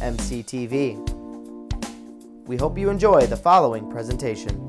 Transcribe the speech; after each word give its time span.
mctv. 0.00 0.96
We 2.46 2.56
hope 2.56 2.78
you 2.78 2.88
enjoy 2.88 3.26
the 3.26 3.36
following 3.36 3.88
presentation. 3.90 4.66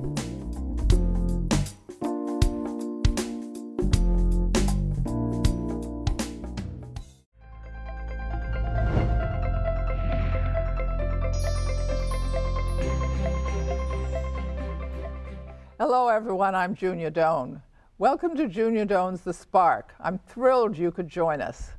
Hello, 15.79 16.09
everyone. 16.09 16.54
I'm 16.55 16.76
Junia 16.76 17.09
Doan. 17.09 17.62
Welcome 17.98 18.35
to 18.35 18.48
Junia 18.48 18.85
Doan's 18.85 19.21
The 19.21 19.34
Spark. 19.34 19.93
I'm 19.99 20.20
thrilled 20.20 20.77
you 20.77 20.91
could 20.91 21.07
join 21.07 21.41
us. 21.41 21.70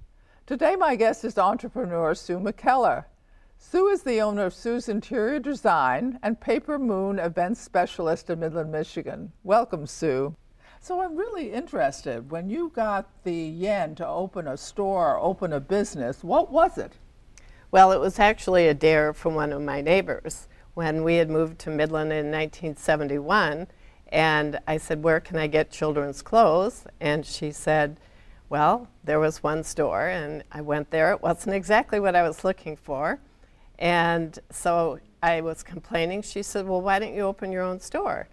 Today, 0.47 0.75
my 0.75 0.97
guest 0.97 1.25
is 1.25 1.39
entrepreneur 1.39 2.15
Sue 2.15 2.39
Mackeller. 2.39 3.05
Sue 3.65 3.87
is 3.87 4.03
the 4.03 4.21
owner 4.21 4.45
of 4.47 4.53
Sue's 4.53 4.89
Interior 4.89 5.39
Design 5.39 6.19
and 6.21 6.41
Paper 6.41 6.81
Moon 6.81 7.21
event 7.21 7.57
specialist 7.57 8.29
in 8.29 8.41
Midland, 8.41 8.73
Michigan. 8.73 9.31
Welcome, 9.45 9.87
Sue. 9.87 10.35
So, 10.81 11.01
I'm 11.01 11.15
really 11.15 11.53
interested. 11.53 12.29
When 12.33 12.51
you 12.51 12.73
got 12.75 13.09
the 13.23 13.33
yen 13.33 13.95
to 13.95 14.07
open 14.07 14.49
a 14.49 14.57
store, 14.57 15.17
open 15.21 15.53
a 15.53 15.61
business, 15.61 16.25
what 16.25 16.51
was 16.51 16.77
it? 16.77 16.95
Well, 17.71 17.93
it 17.93 18.01
was 18.01 18.19
actually 18.19 18.67
a 18.67 18.75
dare 18.75 19.15
from 19.15 19.37
one 19.37 19.53
of 19.53 19.63
my 19.63 19.81
neighbors. 19.81 20.49
When 20.75 21.05
we 21.05 21.15
had 21.15 21.31
moved 21.31 21.61
to 21.61 21.71
Midland 21.71 22.13
in 22.13 22.33
1971, 22.33 23.69
and 24.09 24.59
I 24.67 24.77
said, 24.77 25.05
Where 25.05 25.21
can 25.21 25.39
I 25.39 25.47
get 25.47 25.71
children's 25.71 26.21
clothes? 26.21 26.85
And 27.01 27.25
she 27.25 27.53
said, 27.53 28.01
Well, 28.49 28.89
there 29.05 29.21
was 29.21 29.45
one 29.45 29.63
store, 29.63 30.09
and 30.09 30.43
I 30.51 30.61
went 30.63 30.91
there. 30.91 31.13
It 31.13 31.23
wasn't 31.23 31.55
exactly 31.55 32.01
what 32.01 32.17
I 32.17 32.25
was 32.25 32.43
looking 32.43 32.77
for. 32.77 33.21
And 33.79 34.39
so 34.51 34.99
I 35.23 35.41
was 35.41 35.63
complaining. 35.63 36.23
She 36.23 36.43
said, 36.43 36.67
Well, 36.67 36.81
why 36.81 36.99
don't 36.99 37.15
you 37.15 37.23
open 37.23 37.53
your 37.53 37.63
own 37.63 37.81
store? 37.81 38.29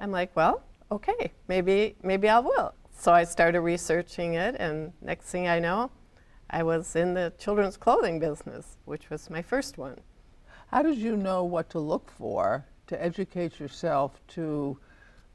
I'm 0.00 0.10
like, 0.10 0.34
Well, 0.34 0.62
okay, 0.90 1.32
maybe, 1.48 1.96
maybe 2.02 2.28
I 2.28 2.38
will. 2.38 2.74
So 2.98 3.12
I 3.12 3.24
started 3.24 3.60
researching 3.60 4.34
it, 4.34 4.56
and 4.58 4.92
next 5.02 5.26
thing 5.26 5.48
I 5.48 5.58
know, 5.58 5.90
I 6.48 6.62
was 6.62 6.96
in 6.96 7.14
the 7.14 7.32
children's 7.38 7.76
clothing 7.76 8.18
business, 8.18 8.78
which 8.84 9.10
was 9.10 9.28
my 9.28 9.42
first 9.42 9.76
one. 9.76 9.98
How 10.68 10.82
did 10.82 10.96
you 10.96 11.16
know 11.16 11.44
what 11.44 11.68
to 11.70 11.78
look 11.78 12.10
for 12.10 12.64
to 12.86 13.02
educate 13.02 13.60
yourself 13.60 14.20
to 14.28 14.78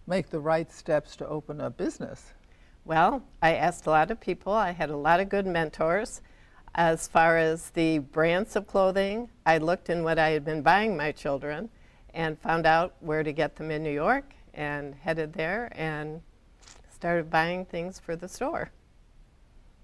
make 0.08 0.30
the 0.30 0.40
right 0.40 0.72
steps 0.72 1.16
to 1.18 1.28
open 1.28 1.62
a 1.62 1.70
business? 1.70 2.34
Well, 2.84 3.24
I 3.42 3.56
asked 3.56 3.86
a 3.86 3.92
lot 3.92 4.10
of 4.10 4.20
people. 4.20 4.54
I 4.54 4.72
had 4.72 4.90
a 4.90 4.98
lot 4.98 5.20
of 5.20 5.30
good 5.30 5.46
mentors. 5.46 6.22
As 6.76 7.08
far 7.08 7.38
as 7.38 7.72
the 7.72 8.00
brands 8.00 8.56
of 8.56 8.66
clothing, 8.66 9.30
I 9.46 9.58
looked 9.58 9.90
in 9.90 10.04
what 10.04 10.18
I 10.18 10.30
had 10.30 10.46
been 10.46 10.62
buying 10.62 10.96
my 10.96 11.12
children 11.12 11.70
and 12.14 12.40
found 12.40 12.66
out 12.66 12.96
where 13.02 13.24
to 13.24 13.34
get 13.34 13.58
them 13.58 13.72
in 13.72 13.84
New 13.84 13.92
York 13.92 14.34
and 14.54 14.96
headed 14.96 15.34
there 15.34 15.70
and 15.74 16.22
started 16.94 17.30
buying 17.30 17.66
things 17.66 18.00
for 18.00 18.16
the 18.16 18.28
store. 18.28 18.72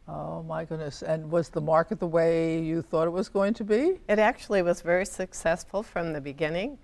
Oh 0.08 0.44
my 0.44 0.64
goodness. 0.64 1.02
And 1.02 1.30
was 1.30 1.50
the 1.50 1.60
market 1.60 2.00
the 2.00 2.08
way 2.08 2.62
you 2.62 2.82
thought 2.82 3.08
it 3.08 3.12
was 3.12 3.28
going 3.28 3.54
to 3.56 3.66
be? 3.66 4.00
It 4.08 4.20
actually 4.20 4.62
was 4.62 4.80
very 4.80 5.06
successful 5.06 5.84
from 5.84 6.14
the 6.14 6.22
beginning. 6.22 6.78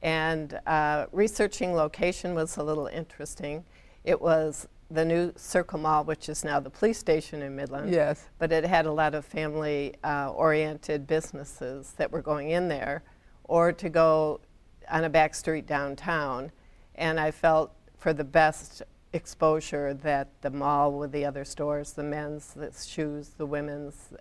And 0.00 0.58
uh, 0.66 1.06
researching 1.12 1.74
location 1.74 2.34
was 2.34 2.56
a 2.56 2.62
little 2.62 2.86
interesting. 2.86 3.64
It 4.04 4.18
was 4.18 4.66
the 4.90 5.04
new 5.04 5.32
Circle 5.36 5.78
Mall, 5.78 6.04
which 6.04 6.28
is 6.28 6.44
now 6.44 6.58
the 6.60 6.70
police 6.70 6.98
station 6.98 7.42
in 7.42 7.54
Midland. 7.54 7.92
Yes. 7.92 8.28
But 8.38 8.52
it 8.52 8.64
had 8.64 8.86
a 8.86 8.92
lot 8.92 9.14
of 9.14 9.24
family 9.24 9.94
uh, 10.02 10.30
oriented 10.30 11.06
businesses 11.06 11.94
that 11.96 12.10
were 12.10 12.22
going 12.22 12.50
in 12.50 12.68
there, 12.68 13.02
or 13.44 13.72
to 13.72 13.88
go 13.88 14.40
on 14.90 15.04
a 15.04 15.08
back 15.08 15.34
street 15.34 15.66
downtown. 15.66 16.50
And 16.96 17.20
I 17.20 17.30
felt 17.30 17.72
for 17.96 18.12
the 18.12 18.24
best 18.24 18.82
exposure 19.12 19.94
that 19.94 20.28
the 20.40 20.50
mall 20.50 20.92
with 20.92 21.12
the 21.12 21.24
other 21.24 21.44
stores, 21.44 21.92
the 21.92 22.02
men's, 22.02 22.54
the 22.54 22.72
shoes, 22.72 23.30
the 23.36 23.46
women's, 23.46 24.12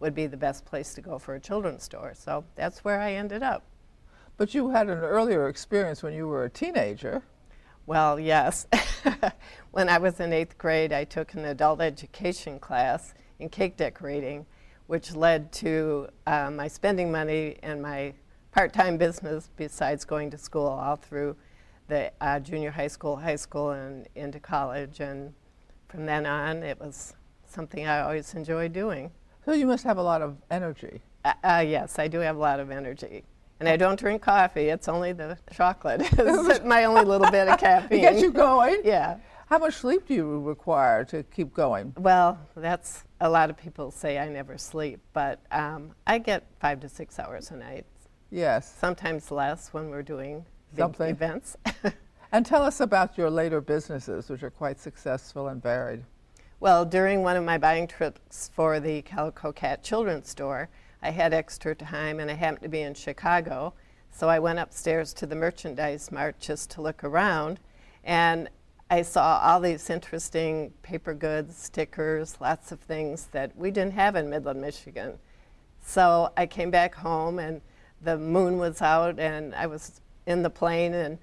would 0.00 0.14
be 0.14 0.26
the 0.26 0.36
best 0.36 0.64
place 0.64 0.94
to 0.94 1.00
go 1.00 1.18
for 1.18 1.34
a 1.34 1.40
children's 1.40 1.82
store. 1.82 2.12
So 2.14 2.44
that's 2.54 2.84
where 2.84 3.00
I 3.00 3.14
ended 3.14 3.42
up. 3.42 3.64
But 4.36 4.54
you 4.54 4.70
had 4.70 4.88
an 4.88 4.98
earlier 4.98 5.48
experience 5.48 6.02
when 6.02 6.12
you 6.12 6.28
were 6.28 6.44
a 6.44 6.50
teenager. 6.50 7.22
Well, 7.88 8.20
yes. 8.20 8.66
when 9.70 9.88
I 9.88 9.96
was 9.96 10.20
in 10.20 10.30
eighth 10.30 10.58
grade, 10.58 10.92
I 10.92 11.04
took 11.04 11.32
an 11.32 11.46
adult 11.46 11.80
education 11.80 12.58
class 12.58 13.14
in 13.38 13.48
cake 13.48 13.78
decorating, 13.78 14.44
which 14.88 15.14
led 15.14 15.50
to 15.52 16.08
uh, 16.26 16.50
my 16.50 16.68
spending 16.68 17.10
money 17.10 17.56
and 17.62 17.80
my 17.80 18.12
part 18.52 18.74
time 18.74 18.98
business 18.98 19.48
besides 19.56 20.04
going 20.04 20.30
to 20.32 20.36
school 20.36 20.66
all 20.66 20.96
through 20.96 21.34
the 21.86 22.12
uh, 22.20 22.38
junior 22.40 22.70
high 22.70 22.88
school, 22.88 23.16
high 23.16 23.36
school, 23.36 23.70
and 23.70 24.06
into 24.14 24.38
college. 24.38 25.00
And 25.00 25.32
from 25.88 26.04
then 26.04 26.26
on, 26.26 26.62
it 26.62 26.78
was 26.78 27.14
something 27.46 27.86
I 27.86 28.00
always 28.00 28.34
enjoyed 28.34 28.74
doing. 28.74 29.10
So 29.46 29.54
you 29.54 29.64
must 29.64 29.84
have 29.84 29.96
a 29.96 30.02
lot 30.02 30.20
of 30.20 30.36
energy. 30.50 31.00
Uh, 31.24 31.32
uh 31.42 31.64
yes, 31.66 31.98
I 31.98 32.06
do 32.06 32.18
have 32.18 32.36
a 32.36 32.38
lot 32.38 32.60
of 32.60 32.70
energy. 32.70 33.24
And 33.60 33.68
I 33.68 33.76
don't 33.76 33.98
drink 33.98 34.22
coffee. 34.22 34.68
It's 34.68 34.88
only 34.88 35.12
the 35.12 35.36
chocolate. 35.52 36.00
it's 36.12 36.64
my 36.64 36.84
only 36.84 37.04
little 37.04 37.30
bit 37.30 37.48
of 37.48 37.58
caffeine. 37.60 37.98
to 37.98 37.98
get 37.98 38.18
you 38.20 38.30
going? 38.30 38.82
Yeah. 38.84 39.18
How 39.46 39.58
much 39.58 39.74
sleep 39.74 40.06
do 40.06 40.14
you 40.14 40.40
require 40.40 41.04
to 41.06 41.22
keep 41.24 41.54
going? 41.54 41.94
Well, 41.96 42.38
that's 42.54 43.04
a 43.20 43.28
lot 43.28 43.50
of 43.50 43.56
people 43.56 43.90
say 43.90 44.18
I 44.18 44.28
never 44.28 44.58
sleep, 44.58 45.00
but 45.12 45.40
um, 45.50 45.92
I 46.06 46.18
get 46.18 46.44
five 46.60 46.80
to 46.80 46.88
six 46.88 47.18
hours 47.18 47.50
a 47.50 47.56
night. 47.56 47.86
Yes. 48.30 48.72
Sometimes 48.78 49.30
less 49.30 49.72
when 49.72 49.88
we're 49.88 50.02
doing 50.02 50.44
big 50.72 50.80
Something. 50.80 51.10
events. 51.10 51.56
and 52.32 52.44
tell 52.44 52.62
us 52.62 52.80
about 52.80 53.16
your 53.16 53.30
later 53.30 53.60
businesses, 53.60 54.28
which 54.28 54.42
are 54.42 54.50
quite 54.50 54.78
successful 54.78 55.48
and 55.48 55.62
varied. 55.62 56.04
Well, 56.60 56.84
during 56.84 57.22
one 57.22 57.36
of 57.36 57.44
my 57.44 57.56
buying 57.56 57.86
trips 57.86 58.50
for 58.52 58.80
the 58.80 59.02
Calico 59.02 59.52
Cat 59.52 59.82
Children's 59.82 60.28
Store, 60.28 60.68
I 61.02 61.10
had 61.10 61.32
extra 61.32 61.74
time 61.74 62.20
and 62.20 62.30
I 62.30 62.34
happened 62.34 62.62
to 62.62 62.68
be 62.68 62.82
in 62.82 62.94
Chicago. 62.94 63.74
So 64.10 64.28
I 64.28 64.38
went 64.38 64.58
upstairs 64.58 65.12
to 65.14 65.26
the 65.26 65.36
merchandise 65.36 66.10
mart 66.10 66.40
just 66.40 66.70
to 66.72 66.82
look 66.82 67.04
around. 67.04 67.60
And 68.04 68.48
I 68.90 69.02
saw 69.02 69.40
all 69.42 69.60
these 69.60 69.90
interesting 69.90 70.72
paper 70.82 71.14
goods, 71.14 71.56
stickers, 71.56 72.40
lots 72.40 72.72
of 72.72 72.80
things 72.80 73.28
that 73.32 73.56
we 73.56 73.70
didn't 73.70 73.92
have 73.92 74.16
in 74.16 74.30
Midland, 74.30 74.60
Michigan. 74.60 75.18
So 75.84 76.32
I 76.36 76.46
came 76.46 76.70
back 76.70 76.94
home 76.94 77.38
and 77.38 77.60
the 78.00 78.16
moon 78.16 78.58
was 78.58 78.82
out 78.82 79.18
and 79.18 79.54
I 79.54 79.66
was 79.66 80.00
in 80.26 80.42
the 80.42 80.50
plane. 80.50 80.94
And 80.94 81.18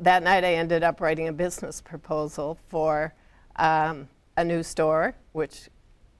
that 0.00 0.22
night 0.22 0.44
I 0.44 0.54
ended 0.54 0.82
up 0.82 1.00
writing 1.00 1.28
a 1.28 1.32
business 1.32 1.80
proposal 1.80 2.58
for 2.68 3.14
um, 3.56 4.08
a 4.36 4.44
new 4.44 4.62
store, 4.62 5.14
which 5.32 5.68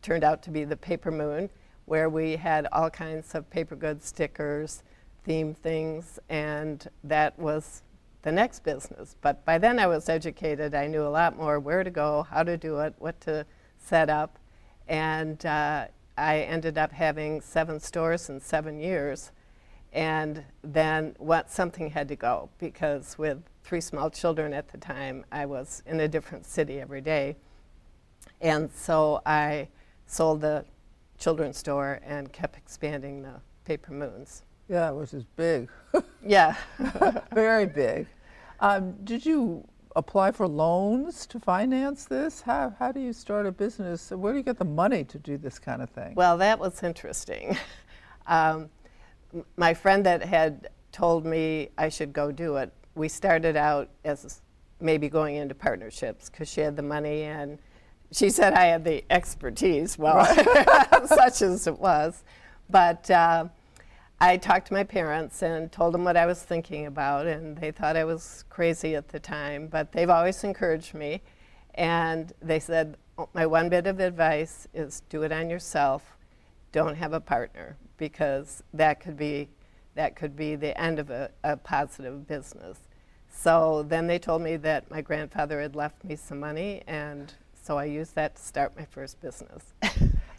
turned 0.02 0.25
out 0.25 0.43
to 0.44 0.50
be 0.50 0.64
the 0.64 0.76
Paper 0.76 1.11
Moon 1.11 1.50
where 1.90 2.08
we 2.08 2.37
had 2.37 2.69
all 2.70 2.88
kinds 2.88 3.34
of 3.34 3.50
paper 3.50 3.75
goods 3.75 4.06
stickers, 4.06 4.84
theme 5.25 5.52
things, 5.52 6.20
and 6.28 6.88
that 7.02 7.37
was 7.37 7.82
the 8.22 8.31
next 8.31 8.62
business. 8.62 9.16
But 9.20 9.44
by 9.44 9.58
then 9.58 9.81
I 9.81 9.88
was 9.88 10.08
educated. 10.08 10.72
I 10.72 10.87
knew 10.87 11.02
a 11.02 11.10
lot 11.10 11.37
more 11.37 11.58
where 11.58 11.82
to 11.82 11.90
go, 11.90 12.28
how 12.31 12.44
to 12.44 12.56
do 12.56 12.78
it, 12.78 12.94
what 12.98 13.20
to 13.22 13.44
set 13.76 14.08
up. 14.08 14.38
And 14.87 15.44
uh, 15.44 15.87
I 16.16 16.42
ended 16.42 16.78
up 16.78 16.92
having 16.92 17.40
seven 17.40 17.81
stores 17.81 18.28
in 18.28 18.40
seven 18.40 18.78
years. 18.78 19.32
And 19.92 20.44
then 20.62 21.16
what, 21.19 21.50
something 21.50 21.90
had 21.90 22.06
to 22.06 22.14
go 22.14 22.50
because 22.58 23.19
with 23.19 23.42
three 23.64 23.81
small 23.81 24.10
children 24.10 24.52
at 24.52 24.69
the 24.69 24.78
time, 24.78 25.25
I 25.32 25.44
was 25.44 25.82
in 25.87 25.98
a 25.98 26.06
different 26.06 26.46
city 26.46 26.81
every 26.81 27.00
day. 27.00 27.34
And 28.40 28.70
so 28.70 29.22
I 29.26 29.66
sold 30.06 30.42
the 30.42 30.64
children's 31.20 31.58
store 31.58 32.00
and 32.02 32.32
kept 32.32 32.56
expanding 32.56 33.22
the 33.22 33.34
paper 33.64 33.93
moons. 33.93 34.43
Yeah, 34.69 34.90
which 34.90 35.14
is 35.14 35.25
big. 35.37 35.70
yeah. 36.26 36.56
Very 37.34 37.67
big. 37.67 38.08
Um, 38.58 38.93
did 39.05 39.25
you 39.25 39.67
apply 39.96 40.32
for 40.32 40.49
loans 40.49 41.26
to 41.26 41.38
finance 41.38 42.05
this? 42.05 42.40
How, 42.40 42.75
how 42.78 42.90
do 42.90 43.00
you 43.00 43.12
start 43.12 43.46
a 43.46 43.52
business? 43.52 44.11
Where 44.11 44.32
do 44.32 44.38
you 44.38 44.44
get 44.44 44.58
the 44.58 44.64
money 44.64 45.05
to 45.05 45.19
do 45.19 45.37
this 45.37 45.58
kind 45.58 45.82
of 45.82 45.90
thing? 45.90 46.14
Well, 46.14 46.38
that 46.38 46.58
was 46.58 46.82
interesting. 46.82 47.56
um, 48.26 48.70
my 49.56 49.75
friend 49.75 50.05
that 50.06 50.23
had 50.23 50.69
told 50.93 51.25
me 51.25 51.69
I 51.76 51.88
should 51.88 52.12
go 52.12 52.32
do 52.32 52.56
it, 52.56 52.73
we 52.94 53.08
started 53.08 53.56
out 53.56 53.88
as 54.05 54.43
maybe 54.81 55.08
going 55.08 55.37
into 55.37 55.55
partnerships 55.55 56.31
because 56.31 56.49
she 56.49 56.61
had 56.61 56.76
the 56.76 56.82
money 56.82 57.23
and 57.23 57.58
she 58.12 58.31
said 58.31 58.55
I 58.55 58.67
had 58.67 58.85
the 58.85 59.05
expertise. 59.11 59.99
Well, 59.99 60.25
such 61.07 61.43
as 61.43 61.67
it 61.67 61.79
was. 61.79 62.23
But 62.69 63.11
uh, 63.11 63.49
I 64.21 64.37
talked 64.37 64.69
to 64.69 64.75
my 64.75 64.85
parents 64.85 65.43
and 65.43 65.71
told 65.73 65.95
them 65.95 66.05
what 66.05 66.17
I 66.17 66.27
was 66.27 66.43
thinking 66.43 66.87
about, 66.87 67.27
and 67.27 67.57
they 67.57 67.71
thought 67.71 67.97
I 67.97 68.05
was 68.05 68.45
crazy 68.49 68.95
at 68.95 69.09
the 69.09 69.21
time, 69.21 69.67
but 69.67 69.93
they've 69.93 70.11
always 70.11 70.45
encouraged 70.45 70.95
me. 70.95 71.23
And 71.75 72.33
they 72.43 72.59
said, 72.59 72.97
"Oh, 73.17 73.29
My 73.33 73.47
one 73.47 73.69
bit 73.69 73.87
of 73.87 74.01
advice 74.01 74.69
is 74.75 75.03
do 75.09 75.23
it 75.23 75.33
on 75.33 75.49
yourself. 75.49 76.17
Don't 76.73 76.97
have 76.97 77.12
a 77.12 77.21
partner 77.21 77.77
because 77.97 78.62
that 78.75 79.01
could 79.01 79.17
be, 79.17 79.49
that 79.95 80.17
could 80.17 80.37
be 80.37 80.57
the 80.57 80.79
end 80.81 80.99
of 80.99 81.11
a, 81.11 81.31
a 81.45 81.57
positive 81.57 82.27
business. 82.27 82.79
So 83.33 83.85
then 83.85 84.07
they 84.07 84.19
told 84.19 84.43
me 84.43 84.57
that 84.59 84.91
my 84.91 85.01
grandfather 85.01 85.61
had 85.61 85.77
left 85.77 86.05
me 86.05 86.17
some 86.17 86.41
money, 86.41 86.83
and 86.87 87.33
so 87.70 87.78
I 87.78 87.84
used 87.84 88.17
that 88.17 88.34
to 88.34 88.43
start 88.43 88.72
my 88.76 88.84
first 88.84 89.20
business. 89.20 89.75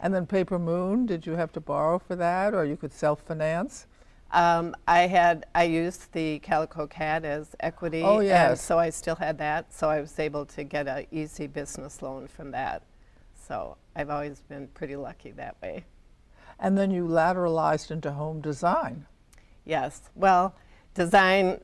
And 0.00 0.12
then 0.12 0.26
Paper 0.26 0.58
Moon, 0.58 1.06
did 1.06 1.24
you 1.24 1.32
have 1.34 1.50
to 1.52 1.60
borrow 1.60 1.98
for 1.98 2.14
that 2.16 2.52
or 2.52 2.66
you 2.66 2.76
could 2.76 2.92
self 2.92 3.22
finance? 3.22 3.86
Um, 4.32 4.74
I 4.86 5.06
had 5.06 5.46
I 5.54 5.62
used 5.62 6.12
the 6.12 6.40
Calico 6.40 6.86
Cat 6.86 7.24
as 7.24 7.54
equity, 7.60 8.02
Oh, 8.02 8.20
and 8.20 8.58
so 8.58 8.78
I 8.78 8.90
still 8.90 9.14
had 9.14 9.38
that. 9.38 9.72
So 9.72 9.88
I 9.88 10.00
was 10.00 10.18
able 10.18 10.44
to 10.44 10.64
get 10.64 10.88
an 10.88 11.06
easy 11.10 11.46
business 11.46 12.02
loan 12.02 12.26
from 12.26 12.50
that. 12.50 12.82
So 13.48 13.78
I've 13.96 14.10
always 14.10 14.40
been 14.40 14.66
pretty 14.74 14.96
lucky 14.96 15.30
that 15.30 15.56
way. 15.62 15.84
And 16.58 16.76
then 16.76 16.90
you 16.90 17.06
lateralized 17.06 17.90
into 17.90 18.10
home 18.10 18.42
design. 18.42 19.06
Yes. 19.64 20.10
Well, 20.16 20.54
design 20.92 21.60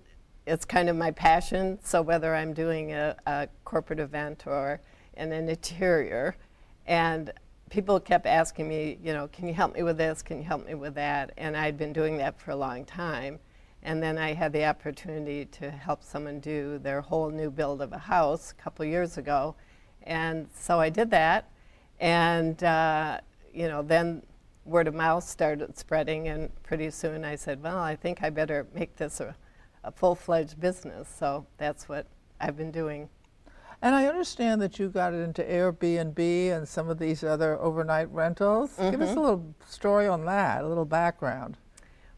it's 0.47 0.64
kind 0.64 0.88
of 0.88 0.97
my 0.97 1.11
passion. 1.11 1.79
So 1.82 2.00
whether 2.00 2.35
I'm 2.35 2.55
doing 2.55 2.93
a, 2.93 3.17
a 3.26 3.49
corporate 3.64 4.00
event 4.00 4.44
or 4.47 4.81
in 5.19 5.32
an 5.32 5.49
interior, 5.49 6.37
and 6.87 7.32
people 7.69 8.00
kept 8.00 8.26
asking 8.26 8.69
me, 8.69 8.99
you 9.03 9.12
know, 9.12 9.29
can 9.29 9.47
you 9.47 9.55
help 9.55 9.75
me 9.75 9.82
with 9.82 9.99
this? 9.99 10.23
Can 10.23 10.38
you 10.38 10.44
help 10.44 10.67
me 10.67 10.75
with 10.75 10.94
that? 10.94 11.32
And 11.37 11.56
I'd 11.56 11.76
been 11.76 11.93
doing 11.93 12.17
that 12.19 12.41
for 12.41 12.53
a 12.53 12.56
long 12.56 12.85
time. 12.85 13.38
And 13.82 14.03
then 14.03 14.19
I 14.19 14.32
had 14.32 14.53
the 14.53 14.65
opportunity 14.65 15.44
to 15.47 15.70
help 15.70 16.03
someone 16.03 16.41
do 16.41 16.79
their 16.79 17.00
whole 17.00 17.31
new 17.31 17.50
build 17.50 17.82
of 17.82 17.93
a 17.93 17.99
house 17.99 18.53
a 18.53 18.62
couple 18.62 18.85
years 18.85 19.19
ago. 19.19 19.55
And 20.03 20.49
so 20.55 20.81
I 20.81 20.88
did 20.88 21.11
that. 21.11 21.50
And, 22.00 22.62
uh, 22.64 23.21
you 23.53 23.69
know, 23.69 23.82
then 23.82 24.23
word 24.64 24.88
of 24.88 24.94
mouth 24.94 25.25
started 25.25 25.76
spreading. 25.79 26.29
And 26.29 26.50
pretty 26.62 26.91
soon 26.91 27.25
I 27.25 27.37
said, 27.37 27.62
well, 27.62 27.79
I 27.79 27.97
think 27.97 28.23
I 28.23 28.31
better 28.31 28.67
make 28.75 28.97
this 28.97 29.21
a, 29.21 29.37
a 29.85 29.93
full 29.93 30.14
fledged 30.14 30.61
business. 30.61 31.09
So 31.09 31.47
that's 31.59 31.88
what 31.88 32.06
I've 32.41 32.56
been 32.56 32.73
doing. 32.73 33.09
And 33.81 33.95
I 33.95 34.07
understand 34.07 34.61
that 34.63 34.79
you 34.79 34.89
got 34.89 35.15
it 35.15 35.19
into 35.19 35.43
Airbnb 35.43 36.19
and 36.19 36.67
some 36.67 36.89
of 36.89 36.99
these 36.99 37.23
other 37.23 37.59
overnight 37.61 38.11
rentals. 38.11 38.75
Give 38.77 39.01
us 39.01 39.11
a 39.11 39.13
mm-hmm. 39.13 39.21
little 39.21 39.55
story 39.67 40.09
on 40.09 40.25
that, 40.25 40.65
a 40.65 40.69
little 40.69 40.85
background. 40.85 41.57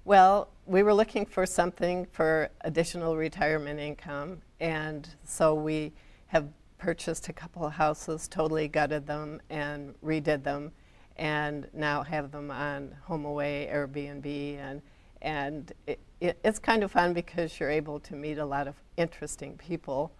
Well, 0.05 0.49
we 0.65 0.83
were 0.83 0.95
looking 0.95 1.27
for 1.27 1.45
something 1.45 2.07
for 2.12 2.49
additional 2.62 3.17
retirement 3.17 3.79
income, 3.79 4.39
and 4.59 5.07
so 5.25 5.55
we 5.55 5.93
have 6.29 6.49
purchased 6.79 7.29
a 7.29 7.33
couple 7.35 7.67
of 7.67 7.73
houses, 7.75 8.27
totally 8.27 8.67
gutted 8.67 9.06
them, 9.06 9.43
and 9.51 9.95
redid 10.03 10.43
them, 10.43 10.73
and 11.17 11.69
now 11.75 12.03
have 12.03 12.33
them 12.33 12.51
on 12.51 12.97
HomeAway, 13.06 13.71
Airbnb, 13.73 14.59
and 14.59 14.81
and 15.23 15.73
it, 15.87 16.01
it, 16.21 16.39
it's 16.43 16.59
kind 16.59 16.83
of 16.83 16.91
fun 16.91 17.13
because 17.13 17.61
you're 17.61 17.69
able 17.69 18.01
to 18.01 18.15
meet 18.15 18.39
a 18.39 18.45
lot 18.45 18.67
of 18.67 18.75
interesting 18.97 19.59
people, 19.59 20.13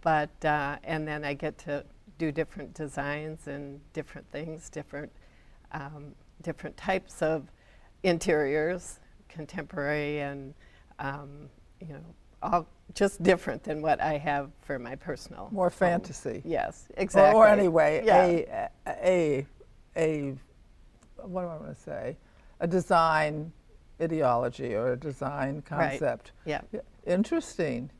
but 0.00 0.44
uh, 0.44 0.76
and 0.84 1.06
then 1.06 1.24
I 1.24 1.34
get 1.34 1.58
to 1.58 1.84
do 2.18 2.32
different 2.32 2.74
designs 2.74 3.46
and 3.46 3.80
different 3.92 4.30
things, 4.30 4.70
different 4.70 5.10
um, 5.72 6.14
different 6.42 6.76
types 6.76 7.22
of 7.22 7.50
interiors, 8.02 9.00
contemporary 9.28 10.20
and 10.20 10.54
um, 10.98 11.48
you 11.80 11.94
know 11.94 12.04
all 12.42 12.66
just 12.94 13.22
different 13.22 13.62
than 13.62 13.82
what 13.82 14.00
I 14.00 14.16
have 14.18 14.50
for 14.62 14.78
my 14.78 14.96
personal. 14.96 15.48
More 15.52 15.68
home. 15.68 15.78
fantasy. 15.78 16.42
Yes, 16.44 16.86
exactly. 16.96 17.38
Or, 17.38 17.46
anyway, 17.46 18.02
yeah. 18.04 18.24
a, 18.24 18.68
a, 18.86 19.46
a, 19.96 20.34
what 21.22 21.42
do 21.42 21.48
I 21.48 21.56
want 21.56 21.76
to 21.76 21.80
say? 21.80 22.16
A 22.60 22.66
design 22.66 23.52
ideology 24.00 24.74
or 24.74 24.92
a 24.92 24.96
design 24.96 25.62
concept. 25.62 26.32
yeah. 26.44 26.62
Yeah, 26.72 26.80
Interesting. 27.06 27.90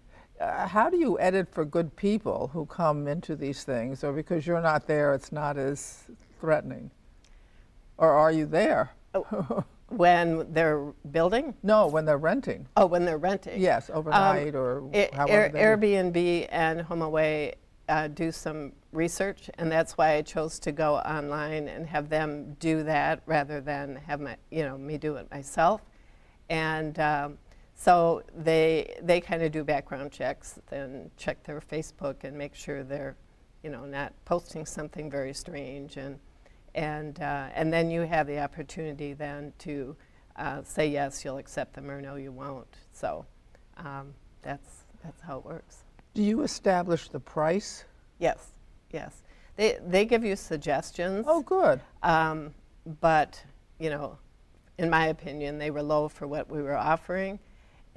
Uh, 0.41 0.67
how 0.67 0.89
do 0.89 0.97
you 0.97 1.19
edit 1.21 1.47
for 1.53 1.65
good 1.67 1.95
people 1.97 2.49
who 2.53 2.65
come 2.67 3.07
into 3.07 3.37
these 3.37 3.63
things, 3.63 4.03
or 4.03 4.13
because 4.13 4.47
you're 4.47 4.61
not 4.63 4.87
there, 4.87 5.15
it's 5.15 5.33
not 5.33 5.59
as 5.59 6.05
threatening? 6.41 6.91
Or 7.99 8.11
are 8.13 8.33
you 8.33 8.47
there? 8.47 8.91
When 9.91 10.53
they're 10.53 10.93
building, 11.11 11.53
No, 11.65 11.89
when 11.89 12.05
they're 12.05 12.17
renting. 12.17 12.69
oh, 12.77 12.87
when 12.87 13.05
they're 13.05 13.19
renting. 13.19 13.61
Yes, 13.61 13.91
overnight 13.93 14.55
or 14.55 14.89
A- 14.95 15.11
however. 15.13 15.57
Air, 15.59 15.77
Airbnb 15.77 16.47
and 16.53 16.83
HomeAway 16.83 17.55
uh, 17.89 18.07
do 18.07 18.31
some 18.31 18.71
research, 18.93 19.51
and 19.59 19.69
that's 19.71 19.99
why 19.99 20.13
I 20.15 20.23
chose 20.23 20.61
to 20.61 20.71
go 20.71 20.99
online 20.99 21.67
and 21.67 21.85
have 21.89 22.09
them 22.09 22.55
do 22.61 22.85
that 22.85 23.23
rather 23.27 23.61
than 23.61 23.97
have 23.97 24.21
my, 24.21 24.37
you 24.53 24.63
know, 24.63 24.79
me 24.79 24.97
do 24.97 25.17
it 25.17 25.29
myself. 25.33 25.81
And 26.49 26.97
um, 27.01 27.39
so 27.81 28.23
they 28.37 28.95
they 29.03 29.23
kind 29.23 29.43
of 29.43 29.53
do 29.53 29.65
background 29.65 30.13
checks, 30.13 30.59
then 30.69 31.11
check 31.17 31.43
their 31.45 31.63
Facebook 31.63 32.25
and 32.25 32.37
make 32.37 32.55
sure 32.55 32.83
they're, 32.83 33.17
you 33.63 33.71
know, 33.71 33.87
not 33.87 34.13
posting 34.27 34.67
something 34.67 35.11
very 35.11 35.33
strange, 35.33 35.97
and 35.97 36.19
and 36.75 37.21
uh, 37.23 37.49
and 37.55 37.73
then 37.73 37.91
you 37.91 38.03
have 38.03 38.27
the 38.27 38.39
opportunity 38.39 39.15
then 39.15 39.55
to 39.61 39.97
uh, 40.37 40.63
say 40.63 40.89
yes, 40.89 41.25
you'll 41.25 41.39
accept 41.39 41.73
them, 41.73 41.91
or 41.91 42.03
no, 42.03 42.17
you 42.17 42.33
won't. 42.33 42.77
So 42.93 43.25
um, 43.79 44.13
that's 44.43 44.85
that's 45.03 45.23
how 45.23 45.39
it 45.39 45.45
works. 45.47 45.85
Do 46.13 46.23
you 46.23 46.43
establish 46.43 47.09
the 47.09 47.21
price? 47.21 47.85
Yes, 48.19 48.53
yes. 48.93 49.23
They 49.57 49.79
they 49.87 50.05
give 50.05 50.23
you 50.23 50.37
suggestions. 50.37 51.25
Oh, 51.27 51.41
good. 51.41 51.81
Um, 52.03 52.53
but, 53.01 53.43
you 53.79 53.89
know, 53.89 54.19
in 54.77 54.91
my 54.91 55.07
opinion, 55.07 55.57
they 55.57 55.71
were 55.71 55.83
low 55.83 56.09
for 56.09 56.27
what 56.27 56.51
we 56.51 56.61
were 56.61 56.77
offering, 56.77 57.39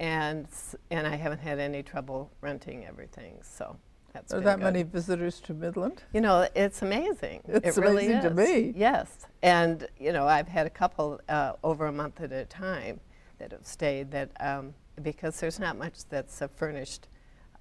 and 0.04 0.46
and 0.90 1.06
I 1.06 1.16
haven't 1.16 1.38
had 1.38 1.58
any 1.58 1.82
trouble 1.82 2.30
renting 2.42 2.84
everything. 2.84 3.38
So 3.42 3.76
that's 4.12 4.34
Are 4.34 4.40
that 4.40 4.58
good. 4.58 4.64
many 4.64 4.82
visitors 4.82 5.40
to 5.40 5.54
Midland? 5.54 6.02
You 6.12 6.20
know, 6.20 6.46
it's 6.54 6.82
amazing. 6.82 7.40
It's 7.48 7.78
it 7.78 7.80
really 7.80 8.06
amazing 8.06 8.30
to 8.30 8.34
me. 8.34 8.74
Yes, 8.76 9.26
and 9.42 9.88
you 9.98 10.12
know, 10.12 10.26
I've 10.26 10.48
had 10.48 10.66
a 10.66 10.70
couple 10.70 11.20
uh, 11.28 11.52
over 11.62 11.86
a 11.86 11.92
month 11.92 12.20
at 12.20 12.32
a 12.32 12.44
time 12.44 13.00
that 13.38 13.52
have 13.52 13.66
stayed. 13.66 14.10
That 14.10 14.30
um, 14.40 14.74
because 15.02 15.40
there's 15.40 15.58
not 15.58 15.78
much 15.78 16.06
that's 16.10 16.42
a 16.42 16.48
furnished 16.48 17.08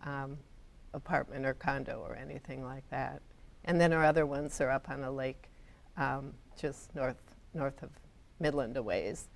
um, 0.05 0.37
apartment 0.93 1.45
or 1.45 1.53
condo 1.53 2.03
or 2.05 2.15
anything 2.15 2.63
like 2.63 2.87
that. 2.89 3.21
And 3.65 3.79
then 3.79 3.93
our 3.93 4.03
other 4.03 4.25
ones 4.25 4.59
are 4.59 4.69
up 4.69 4.89
on 4.89 5.01
a 5.03 5.11
lake, 5.11 5.49
um, 5.95 6.33
just 6.59 6.93
north 6.93 7.23
north 7.53 7.81
of 7.81 7.89
Midland 8.41 8.75
a 8.75 8.83
ways, 8.83 9.29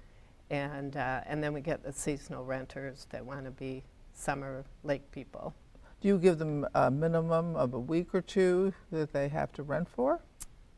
and 0.50 0.96
uh, 0.98 1.22
and 1.26 1.44
then 1.44 1.54
we 1.54 1.62
get 1.62 1.84
the 1.84 1.92
seasonal 1.94 2.44
renters 2.44 3.08
that 3.12 3.26
want 3.26 3.46
to 3.46 3.52
be 3.52 3.84
summer 4.14 4.64
lake 4.84 5.10
people. 5.12 5.54
Do 6.02 6.08
you 6.08 6.18
give 6.20 6.38
them 6.38 6.66
a 6.76 6.92
minimum 6.92 7.56
of 7.56 7.74
a 7.74 7.80
week 7.80 8.14
or 8.14 8.22
two 8.22 8.74
that 8.92 9.12
they 9.14 9.28
have 9.30 9.52
to 9.54 9.64
rent 9.64 9.88
for? 9.90 10.20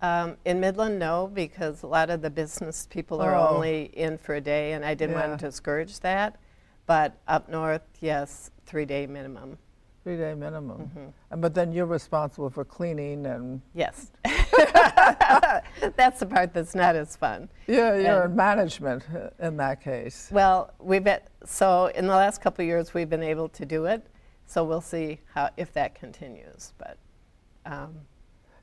Um, 0.01 0.37
in 0.45 0.61
Midland, 0.61 0.97
no, 0.97 1.27
because 1.27 1.83
a 1.83 1.87
lot 1.87 2.09
of 2.09 2.21
the 2.21 2.29
business 2.29 2.87
people 2.89 3.21
are 3.21 3.35
Oh. 3.35 3.49
only 3.49 3.85
in 3.97 4.17
for 4.17 4.35
a 4.35 4.41
day, 4.41 4.71
and 4.73 4.85
I 4.85 4.93
didn't 4.93 5.15
Yeah. 5.17 5.27
want 5.27 5.39
to 5.41 5.45
discourage 5.47 5.99
that. 5.99 6.37
But 6.85 7.17
up 7.27 7.49
north, 7.49 7.81
yes, 7.99 8.49
three 8.65 8.85
day 8.85 9.05
minimum. 9.07 9.57
Three 10.03 10.15
day 10.15 10.33
minimum. 10.35 10.87
Mm-hmm. 10.87 11.05
And, 11.31 11.41
but 11.41 11.53
then 11.53 11.73
you're 11.73 11.85
responsible 11.85 12.49
for 12.49 12.63
cleaning 12.63 13.25
and 13.25 13.61
Yes. 13.73 14.11
That's 15.95 16.19
the 16.19 16.25
part 16.25 16.53
that's 16.53 16.75
not 16.75 16.95
as 16.95 17.15
fun. 17.15 17.49
yeah, 17.67 17.97
you're 17.97 18.25
in 18.25 18.35
management 18.35 19.03
in 19.39 19.57
that 19.57 19.81
case. 19.81 20.29
Well, 20.31 20.73
we've 20.79 21.03
been, 21.03 21.19
so 21.45 21.87
in 21.87 22.07
the 22.07 22.15
last 22.15 22.41
couple 22.41 22.63
of 22.63 22.67
years, 22.67 22.93
we've 22.93 23.09
been 23.09 23.23
able 23.23 23.49
to 23.49 23.65
do 23.65 23.85
it. 23.85 24.05
So 24.45 24.63
we'll 24.63 24.81
see 24.81 25.19
how 25.33 25.49
if 25.57 25.71
that 25.73 25.93
continues. 25.95 26.73
But 26.77 26.97
um, 27.65 27.93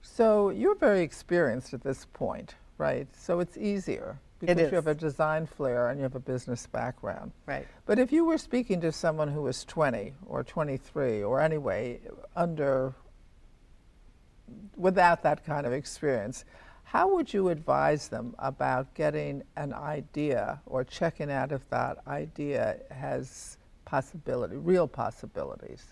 So 0.02 0.50
you're 0.50 0.74
very 0.74 1.00
experienced 1.02 1.74
at 1.74 1.82
this 1.82 2.06
point, 2.12 2.56
right? 2.78 3.06
So 3.16 3.40
it's 3.40 3.56
easier 3.56 4.18
because 4.40 4.58
you 4.58 4.74
have 4.76 4.86
a 4.88 4.94
design 4.94 5.46
flair 5.46 5.88
and 5.88 5.98
you 5.98 6.02
have 6.02 6.14
a 6.14 6.20
business 6.20 6.66
background. 6.66 7.32
right, 7.46 7.66
But 7.86 7.98
if 7.98 8.12
you 8.12 8.24
were 8.24 8.36
speaking 8.38 8.80
to 8.82 8.92
someone 8.92 9.28
who 9.28 9.42
was 9.42 9.64
20 9.64 10.12
or 10.26 10.42
23 10.44 11.22
or 11.22 11.40
anyway 11.40 12.00
under 12.34 12.94
without 14.76 15.22
that 15.22 15.44
kind 15.44 15.66
of 15.66 15.72
experience, 15.72 16.44
How 16.86 17.12
would 17.14 17.34
you 17.34 17.48
advise 17.48 18.06
them 18.06 18.36
about 18.38 18.94
getting 18.94 19.42
an 19.56 19.74
idea 19.74 20.60
or 20.66 20.84
checking 20.84 21.32
out 21.32 21.50
if 21.50 21.68
that 21.70 21.98
idea 22.06 22.76
has 22.92 23.58
possibility, 23.84 24.54
real 24.54 24.86
possibilities? 24.86 25.84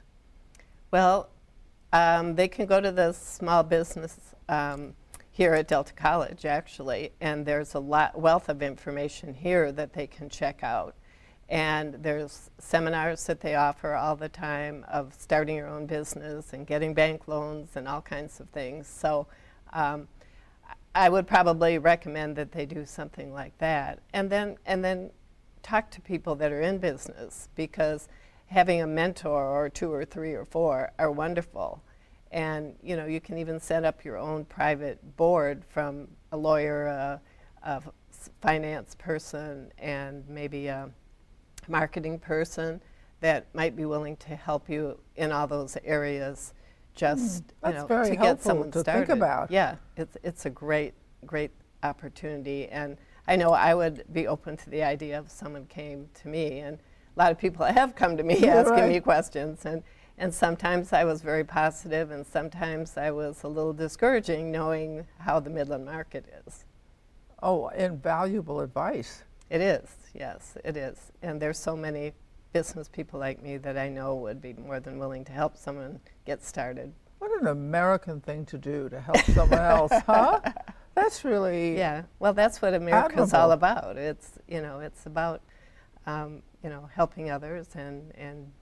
Well, 0.93 1.31
um, 1.93 2.37
they 2.37 2.47
can 2.47 2.67
go 2.67 2.81
to 2.81 2.93
the 2.93 3.11
small 3.13 3.65
business 3.65 4.17
um, 4.49 4.95
here 5.33 5.55
at 5.55 5.67
Delta 5.67 5.93
College, 5.95 6.47
actually, 6.47 7.11
and 7.21 7.45
there's 7.45 7.75
a 7.75 7.81
lot, 7.81 8.17
wealth 8.17 8.49
of 8.49 8.63
information 8.63 9.35
here 9.35 9.73
that 9.73 9.95
they 9.95 10.07
can 10.07 10.29
check 10.29 10.63
out. 10.63 10.95
And 11.49 11.95
there's 12.03 12.51
seminars 12.59 13.25
that 13.27 13.41
they 13.41 13.55
offer 13.55 13.95
all 13.95 14.17
the 14.17 14.29
time 14.29 14.85
of 14.89 15.15
starting 15.19 15.57
your 15.57 15.69
own 15.69 15.87
business 15.87 16.53
and 16.53 16.67
getting 16.67 16.95
bank 16.95 17.29
loans 17.29 17.77
and 17.77 17.87
all 17.87 18.01
kinds 18.01 18.41
of 18.41 18.49
things. 18.49 18.87
So 18.89 19.27
um, 19.73 20.09
I 20.95 21.09
would 21.09 21.27
probably 21.27 21.79
recommend 21.79 22.37
that 22.37 22.53
they 22.53 22.65
do 22.67 22.87
something 22.87 23.33
like 23.33 23.57
that. 23.59 23.99
And 24.13 24.31
then, 24.31 24.57
and 24.65 24.85
then 24.85 25.11
talk 25.63 25.91
to 25.91 26.01
people 26.01 26.35
that 26.37 26.53
are 26.53 26.61
in 26.61 26.79
business 26.79 27.49
because 27.55 28.09
having 28.47 28.81
a 28.81 28.87
mentor 28.87 29.45
or 29.45 29.69
two 29.69 29.93
or 29.93 30.05
three 30.05 30.33
or 30.33 30.45
four 30.45 30.93
are 30.99 31.11
wonderful. 31.11 31.83
And 32.31 32.75
you 32.83 32.97
know, 32.97 33.07
you 33.07 33.21
can 33.21 33.39
even 33.39 33.61
set 33.61 33.85
up 33.85 34.05
your 34.05 34.17
own 34.17 34.45
private 34.45 35.17
board 35.17 35.65
from 35.69 36.09
a 36.33 36.37
lawyer, 36.37 36.87
a, 36.87 37.21
a 37.63 37.83
finance 38.41 38.95
person, 38.97 39.73
and 39.79 40.29
maybe 40.29 40.67
a 40.69 40.91
marketing 41.69 42.19
person 42.19 42.81
that 43.21 43.47
might 43.55 43.77
be 43.77 43.85
willing 43.85 44.17
to 44.17 44.37
help 44.37 44.69
you 44.69 44.99
in 45.17 45.33
all 45.33 45.47
those 45.47 45.77
areas 45.85 46.53
just 46.95 47.45
mm, 47.63 47.69
you 47.69 47.75
know, 47.75 48.05
to 48.05 48.17
get 48.17 48.43
someone 48.43 48.71
to 48.71 48.81
started. 48.81 49.07
Think 49.07 49.19
about. 49.19 49.51
Yeah, 49.51 49.77
it's 49.97 50.17
it's 50.23 50.47
a 50.47 50.51
great 50.51 50.95
great 51.27 51.51
opportunity, 51.83 52.69
and 52.69 52.97
I 53.27 53.37
know 53.37 53.51
I 53.51 53.75
would 53.75 54.05
be 54.13 54.27
open 54.27 54.57
to 54.59 54.71
the 54.71 54.83
idea 54.83 55.19
if 55.19 55.31
someone 55.31 55.67
came 55.67 56.09
to 56.23 56.29
me, 56.29 56.61
and 56.61 56.79
a 57.17 57.19
lot 57.19 57.33
of 57.33 57.39
people 57.39 57.65
have 57.81 57.95
come 57.95 58.17
to 58.17 58.23
me 58.23 58.35
asking 58.49 58.75
right. 58.75 58.89
me 58.89 59.01
questions, 59.01 59.65
and 59.65 59.83
and 60.17 60.33
sometimes 60.33 60.93
I 60.93 61.05
was 61.05 61.23
very 61.23 61.45
positive, 61.45 62.11
and 62.11 62.25
sometimes 62.25 62.97
I 62.97 63.11
was 63.11 63.43
a 63.43 63.49
little 63.49 63.73
discouraging, 63.73 64.53
knowing 64.53 65.07
how 65.19 65.41
the 65.41 65.51
Midland 65.51 65.85
market 65.85 66.25
is. 66.47 66.65
Oh, 67.43 67.69
invaluable 67.69 68.61
advice. 68.61 69.25
It 69.51 69.61
is, 69.61 69.91
yes, 70.15 70.57
it 70.65 70.77
is, 70.77 71.13
and 71.23 71.41
there's 71.41 71.59
so 71.59 71.77
many 71.77 72.13
business 72.53 72.89
people 72.89 73.19
like 73.19 73.43
me 73.43 73.57
that 73.59 73.77
I 73.77 73.89
know 73.89 74.15
would 74.15 74.41
be 74.41 74.53
more 74.55 74.81
than 74.81 74.99
willing 74.99 75.25
to 75.25 75.33
help 75.33 75.57
someone 75.57 76.01
get 76.25 76.43
started. 76.43 76.93
What 77.19 77.41
an 77.41 77.49
American 77.49 78.21
thing 78.21 78.47
to 78.47 78.59
do 78.59 78.89
to 78.89 79.01
help 79.01 79.19
someone 79.35 79.59
else, 79.59 79.93
huh? 80.07 80.41
That's 80.95 81.25
really 81.25 81.77
yeah. 81.77 82.03
Well, 82.21 82.33
that's 82.33 82.63
what 82.63 82.73
America's 82.73 83.35
admirable. 83.35 83.37
all 83.37 83.51
about. 83.51 83.97
It's 83.97 84.39
you 84.47 84.63
know, 84.63 84.79
it's 84.79 85.07
about 85.07 85.43
um, 86.07 86.43
you 86.63 86.71
know 86.71 86.89
helping 86.95 87.31
others 87.31 87.67
and 87.75 88.13
and 88.15 88.53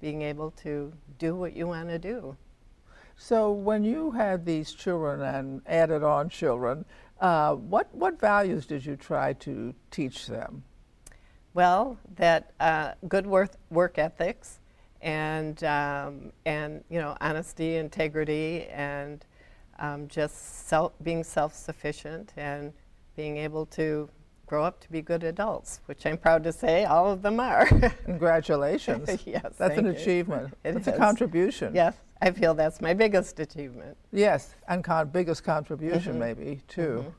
being 0.00 0.22
able 0.22 0.50
to 0.62 0.92
do 1.18 1.36
what 1.36 1.54
you 1.54 1.66
want 1.66 1.90
to 1.90 1.98
do. 1.98 2.36
So, 3.16 3.52
when 3.52 3.84
you 3.84 4.10
had 4.12 4.46
these 4.46 4.72
children 4.72 5.20
and 5.20 5.60
added 5.66 6.02
on 6.02 6.30
children, 6.30 6.84
uh, 7.20 7.54
what 7.54 7.94
what 7.94 8.18
values 8.18 8.66
did 8.66 8.86
you 8.86 8.96
try 8.96 9.34
to 9.34 9.74
teach 9.90 10.26
them? 10.26 10.64
Well, 11.54 11.98
that 12.16 12.52
uh, 12.60 12.92
good 13.08 13.26
work, 13.26 13.50
work 13.70 13.98
ethics 13.98 14.60
and, 15.02 15.62
um, 15.64 16.32
and, 16.46 16.82
you 16.88 16.98
know, 16.98 17.16
honesty, 17.20 17.76
integrity, 17.76 18.66
and 18.68 19.24
um, 19.78 20.08
just 20.08 20.66
self, 20.68 20.92
being 21.02 21.22
self-sufficient 21.24 22.32
and 22.36 22.72
being 23.16 23.36
able 23.36 23.66
to 23.66 24.08
grow 24.46 24.64
up 24.64 24.80
to 24.80 24.90
be 24.90 25.02
good 25.02 25.24
adults, 25.24 25.80
which 25.86 26.06
I'm 26.06 26.16
proud 26.16 26.42
to 26.44 26.52
say 26.52 26.84
all 26.84 27.10
of 27.10 27.20
them 27.22 27.40
are. 27.40 27.66
Congratulations. 28.04 29.08
yes. 29.26 29.42
That's 29.58 29.78
an 29.78 29.86
you. 29.86 29.90
achievement. 29.92 30.54
It 30.64 30.72
That's 30.74 30.88
is. 30.88 30.94
a 30.94 30.96
contribution. 30.96 31.74
Yes, 31.74 31.96
I 32.20 32.30
feel 32.30 32.54
that's 32.54 32.80
my 32.80 32.94
biggest 32.94 33.40
achievement. 33.40 33.96
Yes, 34.12 34.54
and 34.68 34.84
con- 34.84 35.08
biggest 35.08 35.42
contribution 35.44 36.14
Mhm. 36.14 36.18
maybe 36.18 36.60
too. 36.68 37.04
Mhm. 37.06 37.12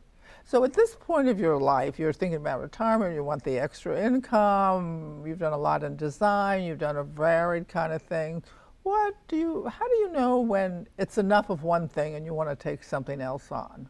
So 0.45 0.63
at 0.63 0.73
this 0.73 0.95
point 0.95 1.27
of 1.29 1.39
your 1.39 1.57
life, 1.57 1.97
you're 1.97 2.13
thinking 2.13 2.37
about 2.37 2.61
retirement, 2.61 3.15
you 3.15 3.23
want 3.23 3.43
the 3.43 3.57
extra 3.57 3.99
income, 4.05 5.23
you've 5.25 5.39
done 5.39 5.53
a 5.53 5.57
lot 5.57 5.83
in 5.83 5.95
design, 5.95 6.63
you've 6.63 6.79
done 6.79 6.97
a 6.97 7.03
varied 7.03 7.67
kind 7.67 7.93
of 7.93 8.01
thing. 8.01 8.43
What 8.83 9.15
do 9.29 9.37
you 9.37 9.65
how 9.67 9.87
do 9.87 9.95
you 9.95 10.09
know 10.11 10.39
when 10.41 10.87
it's 10.97 11.17
enough 11.17 11.49
of 11.49 11.63
one 11.63 11.87
thing 11.87 12.15
and 12.15 12.25
you 12.25 12.33
want 12.33 12.49
to 12.49 12.55
take 12.55 12.83
something 12.83 13.21
else 13.21 13.51
on? 13.51 13.87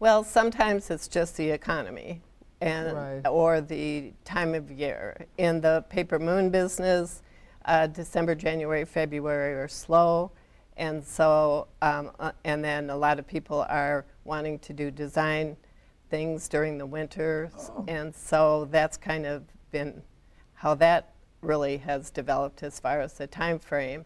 Well, 0.00 0.24
sometimes 0.24 0.90
it's 0.90 1.06
just 1.06 1.36
the 1.36 1.50
economy 1.50 2.22
and 2.60 2.96
Right. 2.96 3.26
or 3.28 3.60
the 3.60 4.14
time 4.24 4.54
of 4.54 4.70
year. 4.70 5.26
In 5.36 5.60
the 5.60 5.84
paper 5.90 6.18
moon 6.18 6.48
business, 6.50 7.22
uh, 7.66 7.86
December, 7.88 8.34
January, 8.34 8.84
February 8.84 9.54
are 9.54 9.68
slow, 9.68 10.32
and 10.78 11.04
so 11.04 11.68
um, 11.82 12.10
uh, 12.18 12.32
and 12.44 12.64
then 12.64 12.88
a 12.88 12.96
lot 12.96 13.18
of 13.18 13.26
people 13.26 13.60
are 13.68 14.06
wanting 14.24 14.58
to 14.60 14.72
do 14.72 14.90
design 14.90 15.56
things 16.10 16.48
during 16.48 16.78
the 16.78 16.86
winter, 16.86 17.50
Oh. 17.70 17.84
and 17.88 18.14
so 18.14 18.66
that's 18.66 18.96
kind 18.96 19.24
of 19.26 19.44
been 19.70 20.02
how 20.54 20.74
that 20.74 21.12
really 21.40 21.78
has 21.78 22.10
developed 22.10 22.62
as 22.62 22.78
far 22.78 23.00
as 23.00 23.14
the 23.14 23.26
time 23.26 23.58
frame. 23.58 24.04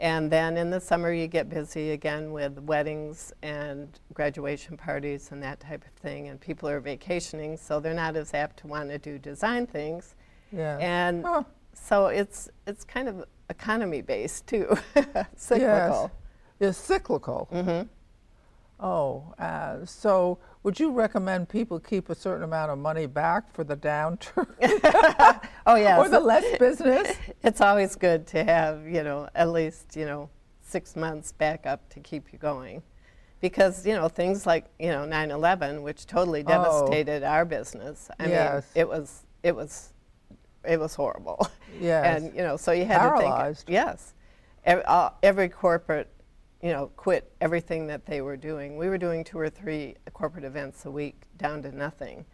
And 0.00 0.32
then 0.32 0.56
in 0.56 0.70
the 0.70 0.80
summer, 0.80 1.12
you 1.12 1.28
get 1.28 1.48
busy 1.48 1.92
again 1.92 2.32
with 2.32 2.58
weddings 2.58 3.32
and 3.42 3.88
graduation 4.14 4.76
parties 4.76 5.30
and 5.30 5.40
that 5.44 5.60
type 5.60 5.84
of 5.84 5.92
thing. 6.02 6.26
And 6.28 6.40
people 6.40 6.68
are 6.68 6.80
vacationing, 6.80 7.56
so 7.56 7.78
they're 7.78 7.94
not 7.94 8.16
as 8.16 8.34
apt 8.34 8.56
to 8.60 8.66
want 8.66 8.88
to 8.88 8.98
do 8.98 9.16
design 9.18 9.66
things. 9.66 10.16
Yeah. 10.50 10.76
And 10.78 11.24
Huh. 11.24 11.44
so 11.72 12.06
it's 12.06 12.48
it's 12.66 12.82
kind 12.84 13.08
of 13.08 13.24
economy 13.48 14.00
based 14.02 14.46
too, 14.48 14.76
cyclical. 15.36 16.10
It's 16.58 16.78
cyclical. 16.78 17.46
hmm 17.52 17.82
Oh, 18.80 19.32
uh, 19.38 19.84
so 19.84 20.38
would 20.64 20.80
you 20.80 20.90
recommend 20.90 21.48
people 21.48 21.78
keep 21.78 22.08
a 22.10 22.14
certain 22.14 22.42
amount 22.42 22.70
of 22.72 22.78
money 22.78 23.06
back 23.06 23.52
for 23.52 23.62
the 23.64 23.76
downturn 23.76 24.48
Oh 25.66 25.76
yeah. 25.76 25.98
or 26.00 26.08
the 26.08 26.18
less 26.20 26.58
business? 26.58 27.16
it's 27.44 27.60
always 27.60 27.94
good 27.94 28.26
to 28.28 28.42
have 28.42 28.86
you 28.86 29.04
know 29.04 29.28
at 29.34 29.50
least 29.50 29.94
you 29.94 30.04
know 30.04 30.28
six 30.62 30.96
months 30.96 31.30
back 31.32 31.64
up 31.66 31.88
to 31.90 32.00
keep 32.00 32.32
you 32.32 32.38
going, 32.40 32.82
because 33.40 33.86
you 33.86 33.94
know 33.94 34.08
things 34.08 34.46
like 34.46 34.64
you 34.80 34.88
know 34.88 35.04
9/11, 35.06 35.82
which 35.82 36.06
totally 36.06 36.40
Oh. 36.40 36.48
devastated 36.48 37.22
our 37.22 37.44
business. 37.44 38.10
I 38.18 38.26
Yes. 38.28 38.64
mean, 38.74 38.80
it 38.82 38.88
was 38.88 39.22
it 39.44 39.54
was 39.54 39.92
it 40.64 40.78
was 40.80 40.94
horrible. 40.94 41.46
Yes. 41.80 42.22
and 42.22 42.36
you 42.36 42.42
know 42.42 42.56
so 42.58 42.72
you 42.72 42.84
had 42.84 42.98
Paralyzed. 43.00 43.60
to 43.60 43.66
think 43.66 43.74
yes 43.74 44.12
every, 44.64 44.84
uh, 44.84 45.08
every 45.22 45.48
corporate 45.48 46.08
you 46.62 46.70
know 46.70 46.90
quit 46.96 47.32
everything 47.40 47.86
that 47.88 48.06
they 48.06 48.20
were 48.20 48.36
doing. 48.36 48.76
We 48.76 48.88
were 48.88 48.98
doing 48.98 49.24
two 49.24 49.38
or 49.38 49.50
three 49.50 49.96
corporate 50.12 50.44
events 50.44 50.84
a 50.86 50.90
week 50.90 51.22
down 51.36 51.62
to 51.62 51.72
nothing. 51.72 52.24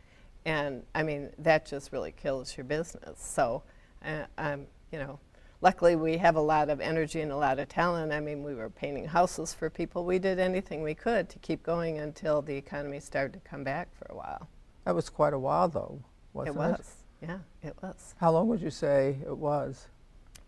And 0.45 0.83
i 0.95 1.03
mean 1.03 1.31
that 1.39 1.67
just 1.67 1.93
really 1.93 2.13
kills 2.13 2.57
your 2.57 2.65
business. 2.65 3.23
So 3.23 3.63
uh, 4.05 4.25
um, 4.37 4.67
you 4.93 4.99
know 4.99 5.19
luckily 5.61 5.97
we 5.97 6.19
have 6.19 6.37
a 6.37 6.41
lot 6.41 6.71
of 6.71 6.81
energy 6.81 7.21
and 7.21 7.33
a 7.33 7.37
lot 7.37 7.59
of 7.59 7.69
talent. 7.69 8.13
I 8.13 8.21
mean 8.21 8.43
we 8.43 8.55
were 8.55 8.71
painting 8.71 9.07
houses 9.07 9.55
for 9.55 9.71
people. 9.71 10.05
We 10.05 10.19
did 10.19 10.39
anything 10.39 10.83
we 10.83 10.95
could 10.95 11.29
to 11.31 11.39
keep 11.39 11.63
going 11.63 11.99
until 11.99 12.43
the 12.43 12.57
economy 12.57 13.01
started 13.01 13.33
to 13.33 13.49
come 13.49 13.65
back 13.65 13.89
for 13.97 14.07
a 14.11 14.17
while. 14.17 14.49
That 14.85 14.95
was 14.95 15.11
quite 15.11 15.35
a 15.35 15.39
while, 15.39 15.69
though, 15.69 16.01
wasn't 16.33 16.57
it? 16.57 16.59
Was. 16.59 16.95
Yeah 17.21 17.39
it 17.63 17.77
was. 17.83 18.15
How 18.21 18.31
long 18.31 18.49
would 18.49 18.61
you 18.61 18.71
say 18.71 19.19
it 19.27 19.37
was? 19.37 19.89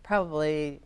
probably 0.03 0.81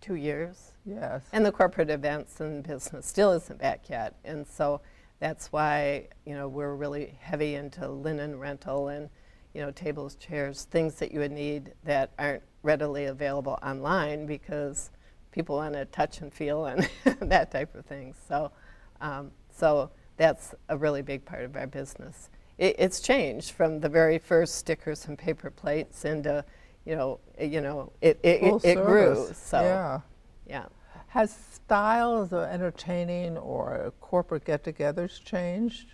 two 0.00 0.14
years 0.14 0.72
Yes. 0.86 1.24
And 1.32 1.44
the 1.44 1.50
corporate 1.50 1.90
events 1.90 2.40
and 2.40 2.62
business 2.62 3.06
still 3.06 3.32
isn't 3.32 3.58
back 3.58 3.90
yet. 3.90 4.14
And 4.24 4.46
so 4.46 4.80
that's 5.18 5.50
why, 5.50 6.08
you 6.24 6.34
know, 6.34 6.46
we're 6.46 6.74
really 6.74 7.18
heavy 7.20 7.56
into 7.56 7.88
linen 7.88 8.38
rental 8.38 8.88
and, 8.88 9.10
you 9.52 9.60
know, 9.60 9.72
tables, 9.72 10.14
chairs, 10.14 10.64
things 10.70 10.94
that 10.96 11.10
you 11.10 11.18
would 11.18 11.32
need 11.32 11.72
that 11.84 12.12
aren't 12.18 12.44
readily 12.62 13.06
available 13.06 13.58
online 13.62 14.26
because 14.26 14.90
people 15.32 15.56
want 15.56 15.74
to 15.74 15.84
touch 15.86 16.20
and 16.20 16.32
feel 16.32 16.66
and 16.66 16.88
that 17.20 17.50
type 17.50 17.74
of 17.74 17.84
thing. 17.84 18.14
So, 18.28 18.52
um, 19.00 19.32
so 19.50 19.90
that's 20.16 20.54
a 20.68 20.76
really 20.76 21.02
big 21.02 21.24
part 21.24 21.42
of 21.42 21.56
our 21.56 21.66
business. 21.66 22.30
It, 22.58 22.76
it's 22.78 23.00
changed 23.00 23.50
from 23.50 23.80
the 23.80 23.88
very 23.88 24.18
first 24.18 24.54
stickers 24.54 25.06
and 25.06 25.18
paper 25.18 25.50
plates 25.50 26.04
into, 26.04 26.44
you 26.86 26.96
know, 26.96 27.20
you 27.38 27.60
know, 27.60 27.92
it, 28.00 28.18
it, 28.22 28.42
it, 28.42 28.64
it 28.64 28.84
grew. 28.84 29.28
So, 29.34 29.60
yeah. 29.60 30.00
yeah. 30.46 30.66
Has 31.08 31.36
styles 31.52 32.32
of 32.32 32.44
entertaining 32.44 33.36
or 33.36 33.92
corporate 34.00 34.44
get-togethers 34.44 35.22
changed? 35.24 35.88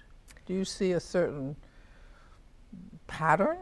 Do 0.47 0.55
you 0.55 0.65
see 0.65 0.93
a 0.93 1.01
certain 1.01 1.57
pattern? 3.07 3.59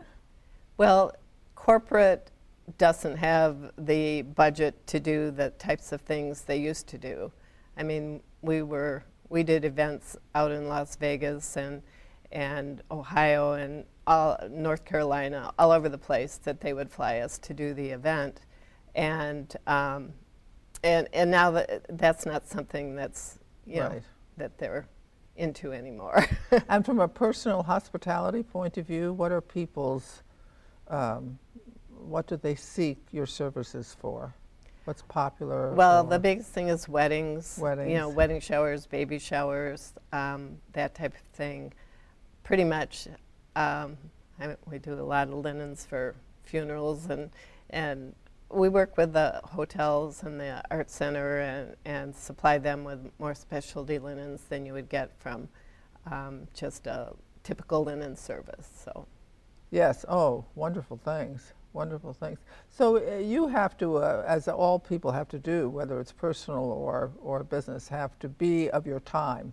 Well, 0.77 1.13
corporate 1.55 2.31
doesn't 2.79 3.17
have 3.17 3.73
the 3.79 4.23
budget 4.23 4.87
to 4.89 5.01
do 5.01 5.31
the 5.31 5.51
types 5.51 5.93
of 5.93 6.01
things 6.01 6.43
they 6.43 6.57
used 6.57 6.87
to 6.89 6.99
do. 6.99 7.33
I 7.77 7.83
mean, 7.83 8.23
we 8.43 8.63
were 8.63 9.05
we 9.29 9.43
did 9.45 9.65
events 9.65 10.17
out 10.35 10.51
in 10.51 10.69
Las 10.69 10.97
Vegas 10.97 11.57
and 11.57 11.83
and 12.33 12.83
Ohio 12.91 13.53
and 13.53 13.85
all 14.07 14.39
North 14.51 14.85
Carolina, 14.85 15.53
all 15.59 15.73
over 15.73 15.89
the 15.89 15.99
place 15.99 16.37
that 16.39 16.61
they 16.61 16.73
would 16.73 16.91
fly 16.91 17.19
us 17.19 17.39
to 17.39 17.55
do 17.55 17.75
the 17.75 17.91
event, 17.91 18.41
and 18.95 19.55
um, 19.67 20.13
and 20.83 21.09
and 21.13 21.31
now 21.31 21.51
that 21.53 21.87
that's 21.99 22.27
not 22.27 22.47
something 22.49 22.95
that's 22.95 23.39
you 23.67 23.81
Right. 23.83 23.93
know 23.93 24.01
that 24.37 24.59
they're 24.59 24.87
into 25.37 25.73
anymore. 25.73 26.25
And 26.69 26.85
from 26.85 27.01
a 27.01 27.09
personal 27.09 27.63
hospitality 27.63 28.43
point 28.43 28.77
of 28.79 28.87
view, 28.87 29.13
what 29.13 29.31
are 29.33 29.41
people's, 29.41 30.23
um, 30.89 31.39
what 32.05 32.27
do 32.27 32.37
they 32.37 32.55
seek 32.57 32.99
your 33.13 33.27
services 33.27 33.97
for? 34.01 34.35
What's 34.85 35.03
popular? 35.03 35.73
Well, 35.75 36.03
the 36.05 36.19
biggest 36.19 36.51
thing 36.51 36.69
is 36.69 36.89
weddings. 36.89 37.59
You 37.89 37.99
know, 37.99 38.09
wedding 38.09 38.41
showers, 38.41 38.87
baby 38.87 39.19
showers, 39.19 39.93
um, 40.13 40.57
that 40.73 40.95
type 40.95 41.15
of 41.15 41.21
thing. 41.37 41.73
Pretty 42.51 42.65
much, 42.65 43.07
um, 43.55 43.97
I 44.41 44.57
we 44.67 44.79
do 44.79 44.95
a 44.95 45.07
lot 45.07 45.29
of 45.29 45.35
linens 45.35 45.87
for 45.87 46.17
funerals, 46.43 47.09
and 47.09 47.31
and 47.71 48.13
we 48.51 48.69
work 48.69 48.97
with 48.97 49.13
the 49.13 49.41
hotels 49.45 50.25
and 50.25 50.41
the 50.41 50.61
art 50.69 50.91
center 50.91 51.39
and 51.39 51.77
and 51.85 52.13
supply 52.13 52.59
them 52.59 52.83
with 52.83 53.09
more 53.21 53.37
specialty 53.37 54.01
linens 54.01 54.43
than 54.49 54.67
you 54.67 54.73
would 54.73 54.89
get 54.89 55.13
from 55.21 55.49
um, 56.11 56.49
just 56.53 56.89
a 56.89 57.13
typical 57.45 57.85
linen 57.85 58.17
service. 58.17 58.69
So. 58.85 59.07
Yes, 59.71 60.05
oh, 60.09 60.45
wonderful 60.57 60.97
things, 60.97 61.53
wonderful 61.73 62.13
things. 62.13 62.41
So 62.69 62.97
uh, 62.97 63.19
you 63.19 63.47
have 63.47 63.79
to, 63.79 63.99
uh, 63.99 64.25
as 64.27 64.49
all 64.49 64.81
people 64.81 65.13
have 65.13 65.29
to 65.29 65.39
do, 65.39 65.69
whether 65.69 66.01
it's 66.01 66.11
personal 66.11 66.65
or, 66.65 67.13
or 67.23 67.45
business, 67.45 67.87
have 67.87 68.19
to 68.19 68.29
be 68.29 68.69
of 68.71 68.89
your 68.89 68.99
time, 68.99 69.53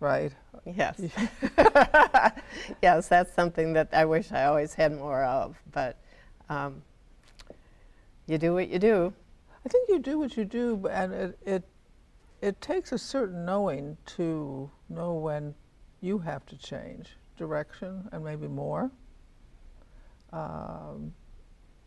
right? 0.00 0.32
Yes. 0.64 1.00
yes, 2.82 3.08
that's 3.08 3.32
something 3.34 3.72
that 3.74 3.88
I 3.92 4.04
wish 4.04 4.32
I 4.32 4.44
always 4.44 4.74
had 4.74 4.96
more 4.96 5.24
of. 5.24 5.56
But 5.72 5.98
um, 6.48 6.82
you 8.26 8.38
do 8.38 8.54
what 8.54 8.68
you 8.68 8.78
do. 8.78 9.12
I 9.64 9.68
think 9.68 9.88
you 9.88 9.98
do 9.98 10.18
what 10.18 10.36
you 10.36 10.44
do, 10.44 10.86
and 10.90 11.12
it, 11.12 11.38
it, 11.44 11.68
it 12.40 12.60
takes 12.60 12.92
a 12.92 12.98
certain 12.98 13.44
knowing 13.44 13.96
to 14.16 14.70
know 14.88 15.14
when 15.14 15.54
you 16.00 16.18
have 16.18 16.46
to 16.46 16.56
change 16.56 17.16
direction 17.36 18.08
and 18.12 18.24
maybe 18.24 18.46
more 18.46 18.90
um, 20.32 21.12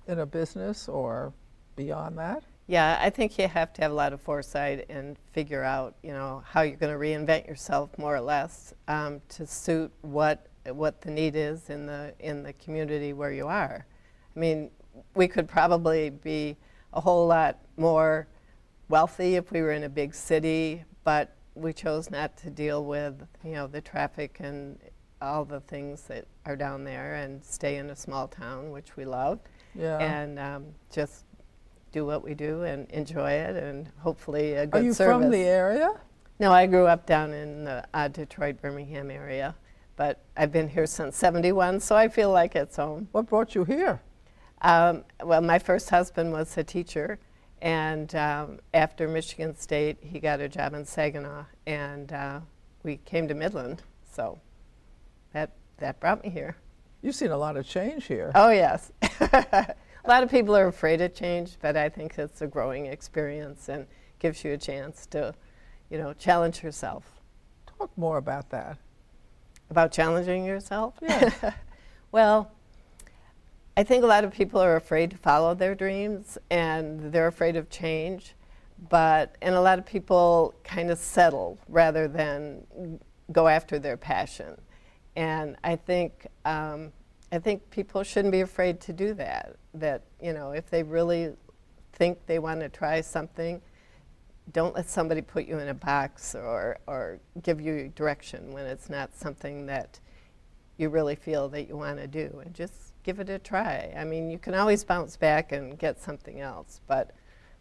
in 0.08 0.20
a 0.20 0.26
business 0.26 0.90
or 0.90 1.34
beyond 1.76 2.18
that. 2.18 2.44
Yeah, 2.70 3.00
I 3.02 3.10
think 3.10 3.40
you 3.40 3.48
have 3.48 3.74
to 3.74 3.82
have 3.82 3.90
a 3.90 3.96
lot 3.96 4.14
of 4.14 4.22
foresight 4.22 4.86
and 4.92 5.18
figure 5.34 5.64
out, 5.64 5.96
you 6.04 6.14
know, 6.14 6.44
how 6.46 6.62
you're 6.62 6.78
going 6.78 6.94
to 6.94 7.00
reinvent 7.00 7.48
yourself 7.48 7.90
more 7.98 8.16
or 8.16 8.22
less 8.22 8.76
um, 8.88 9.22
to 9.30 9.48
suit 9.48 9.92
what 10.02 10.46
what 10.68 11.02
the 11.02 11.10
need 11.10 11.36
is 11.36 11.72
in 11.72 11.88
the 11.88 12.14
in 12.20 12.44
the 12.44 12.54
community 12.54 13.12
where 13.12 13.32
you 13.32 13.48
are. 13.48 13.88
I 14.36 14.40
mean, 14.40 14.70
we 15.16 15.28
could 15.28 15.48
probably 15.48 16.12
be 16.12 16.58
a 16.94 17.02
whole 17.02 17.26
lot 17.26 17.58
more 17.76 18.28
wealthy 18.88 19.36
if 19.36 19.52
we 19.52 19.64
were 19.64 19.72
in 19.72 19.86
a 19.86 19.90
big 19.90 20.14
city, 20.14 20.84
but 21.04 21.36
we 21.56 21.74
chose 21.74 22.12
not 22.12 22.38
to 22.38 22.52
deal 22.52 22.86
with, 22.86 23.16
you 23.44 23.54
know, 23.54 23.66
the 23.66 23.82
traffic 23.82 24.38
and 24.42 24.78
all 25.24 25.44
the 25.44 25.60
things 25.62 26.04
that 26.04 26.28
are 26.46 26.56
down 26.56 26.84
there 26.84 27.16
and 27.16 27.44
stay 27.44 27.78
in 27.78 27.90
a 27.90 27.96
small 27.96 28.28
town, 28.28 28.70
which 28.70 28.96
we 28.96 29.06
love 29.06 29.40
Yeah. 29.74 29.98
and 29.98 30.38
um, 30.38 30.66
just 30.92 31.26
do 31.92 32.06
what 32.06 32.24
we 32.24 32.34
do 32.34 32.64
and 32.64 32.90
enjoy 32.92 33.32
it 33.32 33.56
and 33.56 33.90
hopefully 34.00 34.54
a 34.54 34.66
good 34.66 34.72
service. 34.72 34.82
Are 34.82 34.86
you 34.86 34.94
service. 34.94 35.24
from 35.24 35.32
the 35.32 35.44
area? 35.44 35.92
No, 36.40 36.54
I 36.54 36.68
grew 36.68 36.86
up 36.86 37.06
down 37.06 37.34
in 37.34 37.66
the 37.66 37.86
uh, 37.94 38.08
Detroit, 38.08 38.62
Birmingham 38.62 39.12
area, 39.12 39.56
but 39.98 40.22
I've 40.38 40.54
been 40.54 40.70
here 40.70 40.86
since 40.86 41.18
71, 41.18 41.82
so 41.82 41.98
I 41.98 42.08
feel 42.08 42.32
like 42.32 42.56
it's 42.56 42.78
home. 42.78 43.10
What 43.12 43.28
brought 43.28 43.56
you 43.56 43.66
here? 43.66 44.02
Um, 44.62 45.04
well, 45.22 45.42
my 45.42 45.60
first 45.60 45.90
husband 45.90 46.32
was 46.32 46.58
a 46.58 46.64
teacher, 46.64 47.20
and 47.62 48.14
um, 48.16 48.60
after 48.74 49.08
Michigan 49.08 49.56
State, 49.58 49.98
he 50.02 50.20
got 50.20 50.40
a 50.40 50.48
job 50.48 50.74
in 50.74 50.86
Saginaw, 50.86 51.44
and 51.68 52.14
uh, 52.14 52.40
we 52.84 52.98
came 52.98 53.28
to 53.28 53.34
Midland, 53.34 53.84
so 54.10 54.40
that, 55.34 55.52
that 55.80 56.00
brought 56.00 56.24
me 56.24 56.30
here. 56.30 56.56
You've 57.02 57.16
seen 57.16 57.32
a 57.32 57.38
lot 57.38 57.58
of 57.58 57.68
change 57.68 58.06
here. 58.06 58.32
Oh, 58.36 58.50
yes. 58.50 58.92
a 60.06 60.08
lot 60.08 60.24
of 60.24 60.32
people 60.32 60.56
are 60.56 60.68
afraid 60.68 61.02
of 61.02 61.14
change, 61.14 61.58
but 61.62 61.76
I 61.76 61.90
think 61.90 62.18
it's 62.18 62.42
a 62.42 62.48
growing 62.48 62.86
experience 62.86 63.70
and 63.70 63.86
gives 64.20 64.44
you 64.44 64.54
a 64.54 64.58
chance 64.58 65.06
to, 65.08 65.34
you 65.90 65.98
know, 65.98 66.14
challenge 66.14 66.64
yourself. 66.64 67.22
Talk 67.66 67.92
more 67.98 68.18
about 68.18 68.50
that. 68.52 68.78
About 69.70 69.92
challenging 69.92 70.46
yourself? 70.46 70.96
Yes. 71.02 71.36
well, 72.12 72.52
I 73.78 73.84
think 73.84 74.04
a 74.04 74.08
lot 74.08 74.24
of 74.24 74.34
people 74.34 74.60
are 74.60 74.76
afraid 74.76 75.12
to 75.12 75.18
follow 75.18 75.54
their 75.54 75.76
dreams 75.76 76.38
and 76.50 77.12
they're 77.14 77.28
afraid 77.28 77.56
of 77.56 77.70
change, 77.70 78.36
but, 78.90 79.36
and 79.42 79.56
a 79.56 79.62
lot 79.62 79.80
of 79.80 79.86
people 79.86 80.54
kind 80.64 80.90
of 80.90 80.98
settle 80.98 81.58
rather 81.70 82.08
than 82.08 83.00
go 83.32 83.48
after 83.48 83.80
their 83.80 83.98
passion. 83.98 84.60
And 85.16 85.56
I 85.64 85.76
think, 85.76 86.28
um, 86.46 86.92
I 87.32 87.40
think 87.40 87.70
people 87.70 88.04
shouldn't 88.04 88.32
be 88.32 88.42
afraid 88.42 88.82
to 88.82 88.94
do 88.94 89.14
that. 89.14 89.56
That, 89.74 90.04
you 90.22 90.34
know, 90.34 90.52
if 90.52 90.70
they 90.70 90.84
really 90.84 91.34
think 91.94 92.26
they 92.26 92.40
want 92.40 92.62
to 92.62 92.70
try 92.70 93.02
something, 93.02 93.62
don't 94.52 94.76
let 94.76 94.90
somebody 94.90 95.22
put 95.22 95.46
you 95.46 95.60
in 95.60 95.68
a 95.68 95.74
box 95.74 96.34
or, 96.34 96.80
or 96.88 97.20
give 97.44 97.62
you 97.62 97.92
direction 97.96 98.52
when 98.52 98.66
it's 98.66 98.90
not 98.90 99.16
something 99.16 99.66
that 99.68 100.00
you 100.78 100.90
really 100.90 101.16
feel 101.16 101.50
that 101.50 101.68
you 101.68 101.78
want 101.78 101.98
to 101.98 102.08
do 102.08 102.42
and 102.44 102.54
just 102.56 102.94
give 103.04 103.20
it 103.20 103.30
a 103.30 103.38
try. 103.38 103.94
I 103.98 104.04
mean, 104.06 104.30
you 104.32 104.40
can 104.40 104.56
always 104.56 104.84
bounce 104.84 105.18
back 105.18 105.52
and 105.52 105.78
get 105.78 106.02
something 106.02 106.40
else, 106.40 106.82
but 106.88 107.12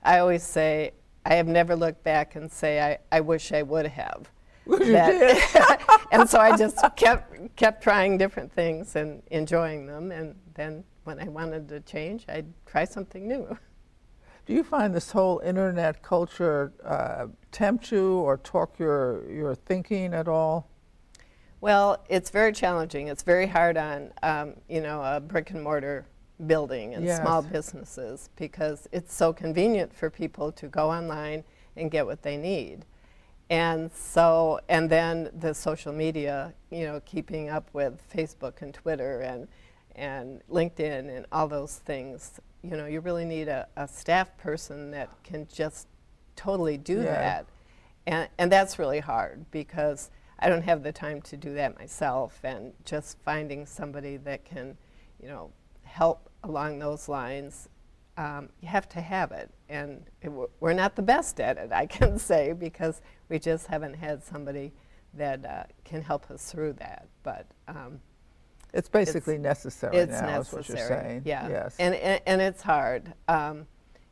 I 0.02 0.18
always 0.18 0.42
say 0.42 0.92
I 1.24 1.34
have 1.34 1.46
never 1.48 1.76
looked 1.76 2.02
back 2.04 2.36
and 2.36 2.50
say 2.50 2.80
I, 2.80 2.98
I 3.10 3.20
wish 3.20 3.52
I 3.52 3.62
would 3.62 3.86
have. 3.86 4.30
That- 4.68 6.06
and 6.12 6.28
so 6.28 6.38
I 6.38 6.56
just 6.56 6.78
kept 6.96 7.56
kept 7.56 7.82
trying 7.82 8.18
different 8.18 8.52
things 8.52 8.96
and 8.96 9.22
enjoying 9.30 9.86
them 9.86 10.12
and 10.12 10.34
then 10.54 10.84
when 11.08 11.18
I 11.18 11.28
wanted 11.28 11.70
to 11.70 11.80
change, 11.80 12.26
I'd 12.28 12.52
try 12.66 12.84
something 12.84 13.26
new. 13.26 13.56
Do 14.46 14.52
you 14.52 14.62
find 14.62 14.94
this 14.94 15.10
whole 15.10 15.38
internet 15.38 16.02
culture 16.02 16.70
uh, 16.84 17.28
tempt 17.50 17.90
you 17.90 18.18
or 18.18 18.36
torque 18.36 18.78
your, 18.78 19.30
your 19.30 19.54
thinking 19.54 20.12
at 20.12 20.28
all? 20.28 20.68
Well, 21.62 22.04
it's 22.10 22.28
very 22.28 22.52
challenging. 22.52 23.08
It's 23.08 23.22
very 23.22 23.46
hard 23.46 23.78
on, 23.78 24.12
um, 24.22 24.54
you 24.68 24.82
know, 24.82 25.02
a 25.02 25.18
brick 25.18 25.50
and 25.50 25.62
mortar 25.62 26.04
building 26.46 26.94
and 26.94 27.08
small 27.08 27.40
businesses 27.42 28.28
because 28.36 28.86
it's 28.92 29.14
so 29.14 29.32
convenient 29.32 29.94
for 29.94 30.10
people 30.10 30.52
to 30.52 30.68
go 30.68 30.90
online 30.90 31.42
and 31.74 31.90
get 31.90 32.04
what 32.04 32.22
they 32.22 32.36
need. 32.36 32.84
And 33.48 33.90
so, 33.92 34.60
and 34.68 34.90
then 34.90 35.30
the 35.38 35.54
social 35.54 35.92
media, 35.92 36.52
you 36.70 36.84
know, 36.84 37.00
keeping 37.06 37.48
up 37.48 37.70
with 37.72 37.98
Facebook 38.14 38.60
and 38.60 38.74
Twitter 38.74 39.20
and, 39.22 39.48
and 39.98 40.40
LinkedIn 40.50 41.14
and 41.14 41.26
all 41.32 41.48
those 41.48 41.76
things, 41.76 42.40
you 42.62 42.76
know, 42.76 42.86
you 42.86 43.00
really 43.00 43.24
need 43.24 43.48
a, 43.48 43.66
a 43.76 43.86
staff 43.88 44.36
person 44.38 44.90
that 44.92 45.10
can 45.24 45.46
just 45.52 45.88
totally 46.36 46.78
do 46.78 47.00
Yeah. 47.02 47.04
that. 47.04 47.46
And, 48.06 48.28
and 48.38 48.50
that's 48.50 48.78
really 48.78 49.00
hard 49.00 49.50
because 49.50 50.10
I 50.38 50.48
don't 50.48 50.62
have 50.62 50.82
the 50.82 50.92
time 50.92 51.20
to 51.22 51.36
do 51.36 51.52
that 51.54 51.78
myself. 51.78 52.38
And 52.44 52.72
just 52.84 53.18
finding 53.24 53.66
somebody 53.66 54.16
that 54.18 54.44
can, 54.44 54.76
you 55.20 55.28
know, 55.28 55.50
help 55.82 56.30
along 56.44 56.78
those 56.78 57.08
lines, 57.08 57.68
um, 58.16 58.48
you 58.60 58.68
have 58.68 58.88
to 58.90 59.00
have 59.00 59.32
it. 59.32 59.50
And 59.68 60.04
it, 60.22 60.30
we're 60.60 60.72
not 60.72 60.96
the 60.96 61.02
best 61.02 61.40
at 61.40 61.58
it, 61.58 61.72
I 61.72 61.86
can 61.98 62.18
say, 62.18 62.52
because 62.52 63.00
we 63.28 63.38
just 63.38 63.66
haven't 63.66 63.94
had 63.94 64.22
somebody 64.22 64.72
that 65.14 65.44
uh, 65.44 65.64
can 65.84 66.02
help 66.02 66.30
us 66.30 66.50
through 66.50 66.74
that. 66.74 67.08
But 67.22 67.46
It's 68.78 68.88
basically 68.88 69.38
necessary 69.38 69.96
it's 69.96 70.12
now, 70.12 70.26
necessary. 70.26 70.40
is 70.40 70.52
what 70.52 70.68
you're 70.68 70.88
saying. 70.88 71.22
Yeah. 71.24 71.48
Yes. 71.48 71.74
And, 71.80 71.96
and 71.96 72.22
and 72.26 72.40
it's 72.40 72.62
hard. 72.62 73.12
Um, 73.26 73.66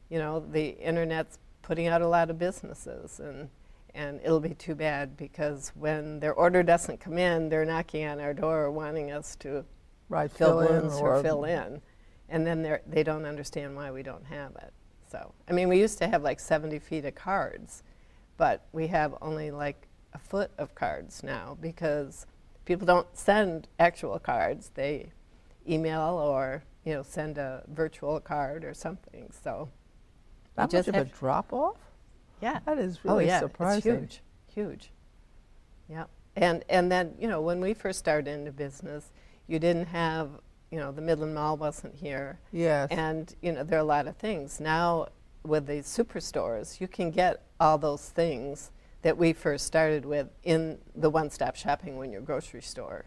you 0.09 0.19
know, 0.19 0.41
the 0.41 0.71
internet's 0.71 1.39
putting 1.63 1.87
out 1.87 2.03
a 2.03 2.09
lot 2.09 2.31
of 2.31 2.39
businesses, 2.39 3.21
and 3.21 3.49
and 3.95 4.21
it'll 4.25 4.41
be 4.41 4.55
too 4.55 4.75
bad 4.75 5.17
because 5.17 5.71
when 5.77 6.19
their 6.19 6.35
order 6.35 6.65
doesn't 6.65 6.99
come 6.99 7.17
in, 7.17 7.49
they're 7.49 7.65
knocking 7.65 8.05
on 8.07 8.19
our 8.19 8.35
door 8.35 8.73
wanting 8.73 9.13
us 9.13 9.37
to 9.37 9.65
right. 10.09 10.31
fill, 10.31 10.61
Fill 10.61 10.79
in 10.79 10.91
or 10.91 11.15
or 11.15 11.23
fill 11.23 11.45
in, 11.45 11.81
and 12.29 12.45
then 12.45 12.63
they 12.63 12.81
they 12.89 13.03
don't 13.05 13.25
understand 13.25 13.77
why 13.77 13.93
we 13.93 14.03
don't 14.03 14.27
have 14.27 14.51
it. 14.57 14.73
So 15.09 15.33
I 15.49 15.53
mean, 15.53 15.69
we 15.69 15.79
used 15.79 15.99
to 15.99 16.09
have 16.09 16.25
like 16.25 16.41
70 16.41 16.81
feet 16.81 17.05
of 17.05 17.15
cards, 17.15 17.85
but 18.37 18.67
we 18.73 18.89
have 18.89 19.15
only 19.23 19.53
like 19.53 19.87
a 20.13 20.19
foot 20.19 20.51
of 20.59 20.75
cards 20.75 21.23
now 21.23 21.57
because 21.61 22.27
people 22.67 22.87
don't 22.87 23.07
send 23.17 23.69
actual 23.79 24.19
cards. 24.19 24.71
They 24.75 25.11
email 25.67 26.21
or 26.23 26.63
you 26.85 26.93
know 26.93 27.03
send 27.03 27.39
a 27.39 27.65
virtual 27.69 28.21
card 28.21 28.65
or 28.65 28.75
something. 28.75 29.31
So 29.43 29.71
that 30.57 30.73
much 30.73 30.89
of 30.89 30.95
a 30.95 31.05
drop 31.07 31.53
off? 31.53 31.79
yeah. 32.41 32.61
That 32.67 32.79
is 32.79 33.05
really 33.05 33.13
oh 33.13 33.17
really 33.19 33.27
yeah, 33.29 33.41
surprising. 33.41 33.95
it's 33.95 34.21
huge, 34.55 34.67
huge. 34.69 34.91
Yeah. 35.89 36.05
And, 36.37 36.65
and 36.69 36.93
then, 36.93 37.15
you 37.19 37.29
know, 37.29 37.41
when 37.41 37.61
we 37.61 37.73
first 37.73 37.99
started 37.99 38.31
into 38.31 38.53
business, 38.53 39.11
you 39.47 39.59
didn't 39.59 39.87
have, 39.87 40.31
you 40.71 40.79
know, 40.79 40.93
the 40.93 41.01
Midland 41.01 41.35
Mall 41.35 41.57
wasn't 41.57 41.95
here. 41.95 42.39
Yes. 42.53 42.89
And, 42.91 43.35
you 43.41 43.53
know, 43.53 43.65
there 43.65 43.79
are 43.79 43.83
a 43.83 43.85
lot 43.85 44.07
of 44.07 44.17
things. 44.17 44.61
Now, 44.61 45.09
with 45.45 45.67
the 45.67 45.79
superstores, 45.79 46.81
you 46.81 46.89
can 46.89 47.11
get 47.11 47.43
all 47.59 47.79
those 47.79 48.11
things 48.11 48.71
that 49.07 49.17
we 49.17 49.33
first 49.33 49.65
started 49.65 50.05
with 50.05 50.27
in 50.43 50.77
the 50.97 51.09
one-stop 51.09 51.55
shopping 51.55 51.97
when 51.97 52.11
you're 52.11 52.21
grocery 52.21 52.61
store 52.61 53.05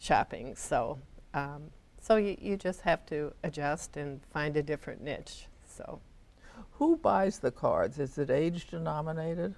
shopping. 0.00 0.56
So, 0.56 0.98
um, 1.34 1.70
so 2.00 2.16
you, 2.16 2.36
you 2.40 2.56
just 2.56 2.80
have 2.80 3.06
to 3.06 3.32
adjust 3.44 3.96
and 3.96 4.20
find 4.32 4.56
a 4.56 4.62
different 4.64 5.00
niche. 5.00 5.46
So, 5.64 6.00
Who 6.72 6.96
buys 6.96 7.38
the 7.38 7.52
cards? 7.52 8.00
Is 8.00 8.18
it 8.18 8.28
age 8.28 8.66
denominated? 8.66 9.54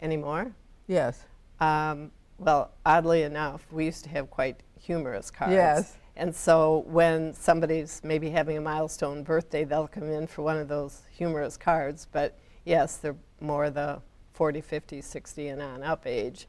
anymore? 0.00 0.52
Yes. 0.86 1.24
Um, 1.58 2.12
well, 2.38 2.70
oddly 2.86 3.22
enough, 3.24 3.66
we 3.72 3.86
used 3.86 4.04
to 4.04 4.10
have 4.10 4.30
quite 4.30 4.60
humorous 4.78 5.32
cards. 5.32 5.52
Yes. 5.52 5.96
And 6.14 6.32
so 6.32 6.84
when 6.86 7.34
somebody's 7.34 8.00
maybe 8.04 8.30
having 8.30 8.56
a 8.56 8.60
milestone 8.60 9.24
birthday, 9.24 9.64
they'll 9.64 9.88
come 9.88 10.08
in 10.08 10.28
for 10.28 10.42
one 10.42 10.58
of 10.58 10.68
those 10.68 11.02
humorous 11.10 11.56
cards. 11.56 12.06
But 12.12 12.38
yes, 12.64 12.98
they're 12.98 13.16
more 13.40 13.68
the 13.68 14.00
40, 14.38 14.60
50, 14.60 15.00
60, 15.02 15.48
and 15.48 15.60
on 15.60 15.82
up 15.82 16.06
age. 16.06 16.46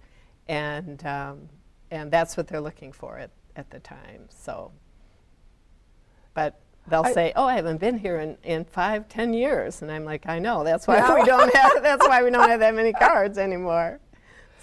And, 0.48 1.04
um, 1.08 1.50
and 1.90 2.12
that's 2.12 2.38
what 2.38 2.48
they're 2.48 2.62
looking 2.62 2.92
for 2.92 3.18
at, 3.18 3.32
at 3.56 3.72
the 3.72 3.80
time. 3.80 4.26
So, 4.30 4.72
but 6.36 6.60
they'll 6.88 7.02
I- 7.04 7.14
say, 7.14 7.34
"Oh, 7.36 7.46
I 7.46 7.56
haven't 7.56 7.80
been 7.80 7.98
here 7.98 8.20
in, 8.20 8.38
in 8.44 8.64
five, 8.66 9.10
ten 9.10 9.34
years," 9.34 9.82
and 9.82 9.92
I'm 9.92 10.06
like, 10.06 10.28
"I 10.28 10.38
know. 10.38 10.64
That's 10.64 10.88
why 10.88 11.00
we 11.20 11.26
don't 11.26 11.52
have. 11.56 11.72
That's 11.82 12.08
why 12.08 12.24
we 12.24 12.30
don't 12.30 12.48
have 12.48 12.60
that 12.60 12.76
many 12.76 12.94
cards 13.08 13.40
anymore." 13.40 14.00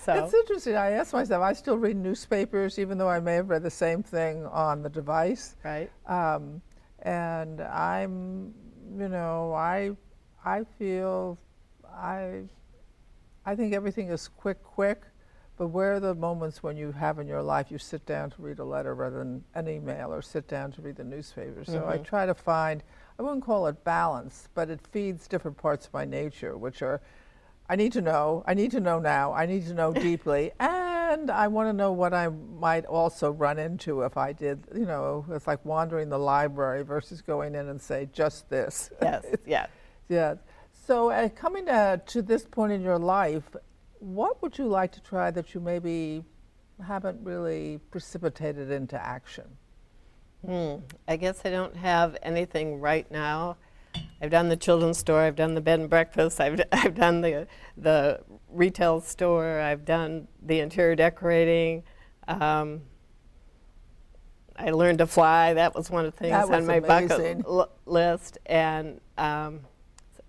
So 0.05 0.12
It's 0.25 0.33
interesting. 0.35 0.77
I 0.77 0.93
ask 0.93 1.12
myself, 1.12 1.43
I 1.43 1.53
still 1.53 1.79
read 1.79 1.97
newspapers, 1.97 2.79
even 2.79 2.97
though 2.97 3.09
I 3.09 3.19
may 3.19 3.35
have 3.35 3.49
read 3.51 3.65
the 3.65 3.71
same 3.73 4.05
thing 4.05 4.47
on 4.47 4.83
the 4.83 4.89
device. 4.89 5.57
right, 5.65 5.91
Um, 6.07 6.62
and 7.01 7.61
I'm, 7.61 8.55
you 8.97 9.09
know, 9.09 9.53
I, 9.53 9.91
I 10.45 10.62
feel, 10.79 11.37
I, 11.93 12.43
I 13.46 13.54
think 13.54 13.72
everything 13.72 14.09
is 14.09 14.28
quick, 14.28 14.62
quick. 14.62 15.02
But 15.56 15.68
where 15.68 15.94
are 15.94 16.00
the 16.00 16.14
moments 16.14 16.62
when 16.62 16.76
you 16.76 16.92
have 16.92 17.18
in 17.18 17.26
your 17.26 17.42
life 17.42 17.70
you 17.70 17.78
sit 17.78 18.04
down 18.04 18.28
to 18.30 18.42
read 18.42 18.59
a 18.59 18.64
letter 18.64 18.94
rather 18.94 19.18
than 19.18 19.42
an 19.54 19.68
email 19.68 20.12
or 20.12 20.20
sit 20.20 20.48
down 20.48 20.72
to 20.72 20.82
read 20.82 20.96
the 20.96 21.04
newspaper? 21.04 21.64
So 21.64 21.87
I 21.87 21.94
mm-hmm. 21.94 22.02
try 22.02 22.26
to 22.26 22.35
find, 22.35 22.82
I 23.18 23.22
wouldn't 23.22 23.44
call 23.44 23.66
it 23.68 23.82
balance, 23.82 24.48
but 24.52 24.68
it 24.68 24.80
feeds 24.92 25.26
different 25.26 25.56
parts 25.56 25.87
of 25.87 25.94
my 25.94 26.04
nature, 26.04 26.59
which 26.59 26.82
are, 26.82 27.00
I 27.70 27.76
need 27.76 27.92
to 27.92 28.02
know, 28.02 28.44
I 28.46 28.52
need 28.52 28.72
to 28.72 28.80
know 28.80 28.98
now, 28.98 29.32
I 29.32 29.46
need 29.46 29.66
to 29.68 29.72
know 29.72 29.92
deeply, 29.94 30.50
and 30.61 31.30
I 31.30 31.48
want 31.48 31.70
to 31.70 31.72
know 31.72 31.92
what 31.92 32.12
I 32.12 32.28
might 32.28 32.85
also 32.85 33.30
run 33.30 33.59
into 33.59 34.02
if 34.02 34.18
I 34.18 34.35
did, 34.35 34.62
you 34.74 34.85
know, 34.85 35.24
it's 35.30 35.46
like 35.46 35.64
wandering 35.64 36.11
the 36.11 36.18
library 36.18 36.82
versus 36.82 37.22
going 37.22 37.54
in 37.54 37.68
and 37.68 37.80
say, 37.80 38.11
just 38.12 38.50
this. 38.50 38.90
yes, 39.00 39.24
yeah. 39.46 39.68
Yeah. 40.09 40.35
So, 40.87 41.11
uh, 41.11 41.29
coming 41.31 41.68
uh, 41.68 41.96
to 42.07 42.22
this 42.22 42.44
point 42.44 42.70
in 42.70 42.81
your 42.81 42.99
life, 42.99 43.57
what 43.99 44.40
would 44.40 44.57
you 44.57 44.68
like 44.68 44.92
to 44.92 45.01
try 45.01 45.33
that 45.33 45.53
you 45.53 45.61
maybe 45.61 46.22
haven't 46.87 47.18
really 47.25 47.81
precipitated 47.90 48.70
into 48.70 49.05
action? 49.05 49.46
Hmm. 50.46 50.77
I 51.09 51.16
guess 51.16 51.40
I 51.44 51.51
don't 51.51 51.75
have 51.75 52.16
anything 52.22 52.79
right 52.81 53.11
now. 53.11 53.57
I've 54.22 54.31
done 54.31 54.49
the 54.49 54.57
children's 54.57 54.99
store. 54.99 55.22
I've 55.22 55.35
done 55.35 55.57
the 55.57 55.61
bed 55.61 55.81
and 55.81 55.90
breakfast. 55.90 56.40
I've, 56.40 56.61
I've 56.72 56.94
done 56.94 57.20
the 57.20 57.49
the 57.77 58.20
retail 58.49 59.01
store. 59.01 59.59
I've 59.59 59.85
done 59.85 60.29
the 60.40 60.61
interior 60.61 60.94
decorating. 60.94 61.83
Um, 62.29 62.83
I 64.55 64.70
learned 64.70 64.99
to 64.99 65.09
fly. 65.09 65.55
That 65.55 65.75
was 65.75 65.90
one 65.90 66.07
of 66.07 66.12
the 66.12 66.18
things 66.18 66.49
on 66.49 66.64
my 66.64 66.77
amazing. 66.77 67.09
bucket 67.09 67.44
l- 67.44 67.72
list, 67.87 68.38
and 68.46 69.01
um, 69.18 69.61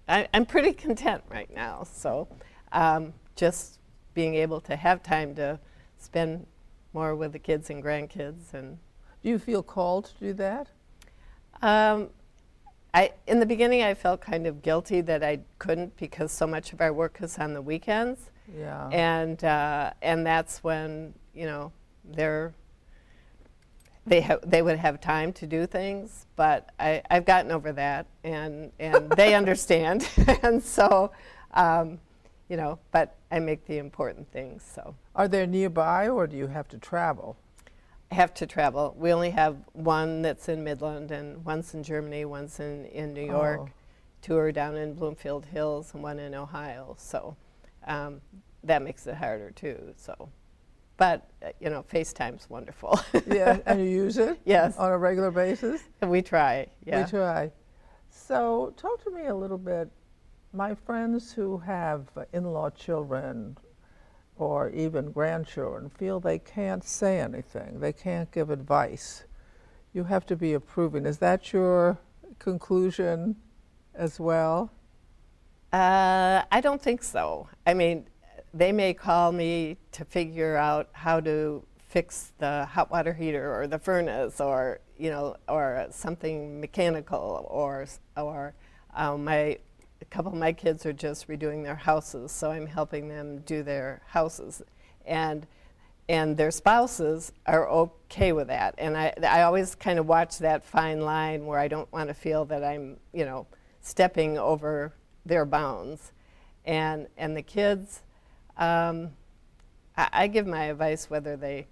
I, 0.08 0.28
I'm 0.34 0.46
pretty 0.46 0.74
content 0.74 1.24
right 1.30 1.54
now. 1.54 1.84
So, 1.92 2.28
um, 2.72 3.14
just 3.36 3.80
being 4.14 4.36
able 4.36 4.62
to 4.62 4.76
have 4.76 5.04
time 5.04 5.36
to 5.36 5.60
spend 5.98 6.46
more 6.94 7.16
with 7.16 7.34
the 7.34 7.40
kids 7.40 7.70
and 7.70 7.84
grandkids 7.84 8.54
and 8.54 8.78
Do 9.24 9.30
you 9.30 9.40
feel 9.40 9.62
called 9.64 10.06
to 10.06 10.14
do 10.20 10.34
that? 10.34 10.68
um, 11.62 12.10
I, 12.94 13.12
in 13.28 13.40
the 13.40 13.46
beginning, 13.46 13.84
I 13.84 13.94
felt 13.94 14.22
kind 14.22 14.48
of 14.48 14.62
guilty 14.64 15.02
that 15.02 15.24
I 15.24 15.40
couldn't 15.60 15.96
because 15.98 16.32
so 16.32 16.48
much 16.48 16.74
of 16.74 16.82
our 16.82 16.94
work 16.94 17.18
is 17.22 17.38
on 17.38 17.54
the 17.54 17.62
weekends, 17.62 18.32
Yeah. 18.58 18.88
and 18.90 19.44
uh, 19.44 19.92
and 20.02 20.26
that's 20.26 20.64
when 20.64 21.14
you 21.36 21.46
know 21.46 21.72
they're 22.06 22.54
they 24.08 24.22
ha- 24.22 24.40
they 24.46 24.62
would 24.62 24.78
have 24.78 25.00
time 25.02 25.34
to 25.34 25.48
do 25.48 25.68
things, 25.68 26.26
but 26.36 26.70
I, 26.80 27.02
I've 27.10 27.26
gotten 27.26 27.52
over 27.52 27.72
that, 27.74 28.08
and 28.24 28.72
and 28.80 29.10
they 29.18 29.36
understand, 29.36 30.08
and 30.44 30.64
so 30.64 31.12
um, 31.54 32.00
you 32.50 32.58
know, 32.58 32.80
but 32.92 33.16
I 33.32 33.40
make 33.40 33.66
the 33.66 33.78
important 33.78 34.32
things 34.32 34.64
so. 34.64 34.96
Are 35.16 35.28
they 35.28 35.46
nearby 35.46 36.08
or 36.08 36.28
do 36.28 36.38
you 36.38 36.48
have 36.48 36.68
to 36.70 36.78
travel? 36.78 37.38
have 38.10 38.34
to 38.34 38.48
travel. 38.48 38.96
We 38.98 39.12
only 39.12 39.32
have 39.32 39.58
one 39.74 40.22
that's 40.22 40.48
in 40.48 40.64
Midland, 40.64 41.12
and 41.12 41.44
one's 41.44 41.74
in 41.74 41.84
Germany, 41.84 42.24
one's 42.24 42.58
in, 42.62 42.86
in 42.86 43.14
New 43.14 43.26
York, 43.26 43.60
Oh. 43.64 43.70
two 44.22 44.38
are 44.38 44.54
down 44.54 44.78
in 44.78 44.94
Bloomfield 44.94 45.46
Hills, 45.48 45.94
and 45.94 46.02
one 46.02 46.18
in 46.18 46.34
Ohio. 46.34 46.96
So 46.98 47.36
um, 47.86 48.22
that 48.64 48.82
makes 48.82 49.08
it 49.08 49.16
harder 49.16 49.52
too. 49.52 49.94
So, 49.98 50.30
but 50.98 51.30
uh, 51.44 51.50
you 51.60 51.70
know, 51.70 51.84
FaceTime's 51.84 52.50
wonderful. 52.50 53.00
yeah, 53.28 53.60
and 53.66 53.80
you 53.80 53.88
use 53.88 54.18
it 54.18 54.40
Yes. 54.46 54.78
on 54.78 54.92
a 54.92 54.98
regular 54.98 55.32
basis? 55.32 55.82
we 56.02 56.22
try. 56.22 56.68
Yeah. 56.86 57.04
We 57.06 57.10
try. 57.10 57.52
So, 58.10 58.74
talk 58.78 59.04
to 59.04 59.12
me 59.12 59.28
a 59.28 59.36
little 59.36 59.58
bit. 59.58 59.90
My 60.54 60.74
friends 60.76 61.32
who 61.32 61.60
have 61.60 62.08
uh, 62.18 62.26
in 62.34 62.46
law 62.46 62.70
children 62.72 63.58
or 64.38 64.70
even 64.70 65.12
grandchildren 65.12 65.90
feel 65.90 66.20
they 66.20 66.40
can't 66.40 66.84
say 66.84 67.20
anything, 67.20 67.80
they 67.80 67.94
can't 67.94 68.32
give 68.32 68.50
advice. 68.50 69.24
You 69.94 70.04
have 70.06 70.26
to 70.28 70.36
be 70.36 70.54
approving. 70.54 71.06
Is 71.06 71.18
that 71.20 71.54
your 71.54 71.98
conclusion 72.40 73.36
as 73.96 74.20
well? 74.20 74.72
Uh, 75.74 76.44
I 76.52 76.62
don't 76.62 76.82
think 76.82 77.04
so. 77.04 77.50
I 77.66 77.74
mean, 77.74 78.06
they 78.58 78.72
may 78.72 78.94
call 78.94 79.32
me 79.32 79.78
to 79.92 80.06
figure 80.06 80.56
out 80.56 80.90
how 80.94 81.20
to 81.20 81.64
fix 81.88 82.34
the 82.38 82.66
hot 82.66 82.92
water 82.92 83.14
heater 83.14 83.56
or 83.56 83.68
the 83.68 83.80
furnace 83.80 84.42
or 84.42 84.80
you 84.98 85.10
know 85.10 85.36
or 85.48 85.88
something 85.92 86.60
mechanical 86.60 87.48
or 87.50 87.88
or 88.16 88.54
um, 88.96 89.24
my 89.24 89.58
a 90.02 90.06
couple 90.06 90.32
of 90.32 90.38
my 90.38 90.54
kids 90.54 90.86
are 90.86 90.94
just 90.94 91.28
redoing 91.28 91.64
their 91.64 91.76
houses, 91.76 92.32
so 92.32 92.52
I'm 92.52 92.68
helping 92.68 93.08
them 93.08 93.40
do 93.40 93.64
their 93.64 94.02
houses, 94.08 94.62
and 95.06 95.48
and 96.10 96.38
their 96.38 96.52
spouses 96.52 97.34
are 97.46 97.68
okay 97.68 98.32
with 98.32 98.48
that. 98.48 98.76
And 98.78 98.98
I 98.98 99.14
I 99.24 99.44
always 99.44 99.76
kind 99.76 100.00
of 100.00 100.08
watch 100.08 100.40
that 100.40 100.64
fine 100.64 101.02
line 101.02 101.46
where 101.46 101.60
I 101.60 101.68
don't 101.68 101.92
want 101.92 102.10
to 102.10 102.14
feel 102.14 102.46
that 102.46 102.64
I'm 102.64 102.98
you 103.14 103.26
know 103.26 103.48
stepping 103.82 104.38
over 104.38 104.94
their 105.26 105.46
bounds, 105.46 106.12
and 106.66 107.08
and 107.18 107.36
the 107.36 107.42
kids. 107.42 108.02
Um, 108.58 109.12
I, 109.96 110.10
I 110.12 110.28
give 110.28 110.48
my 110.48 110.66
advice 110.66 111.10
whether 111.10 111.38
they 111.38 111.68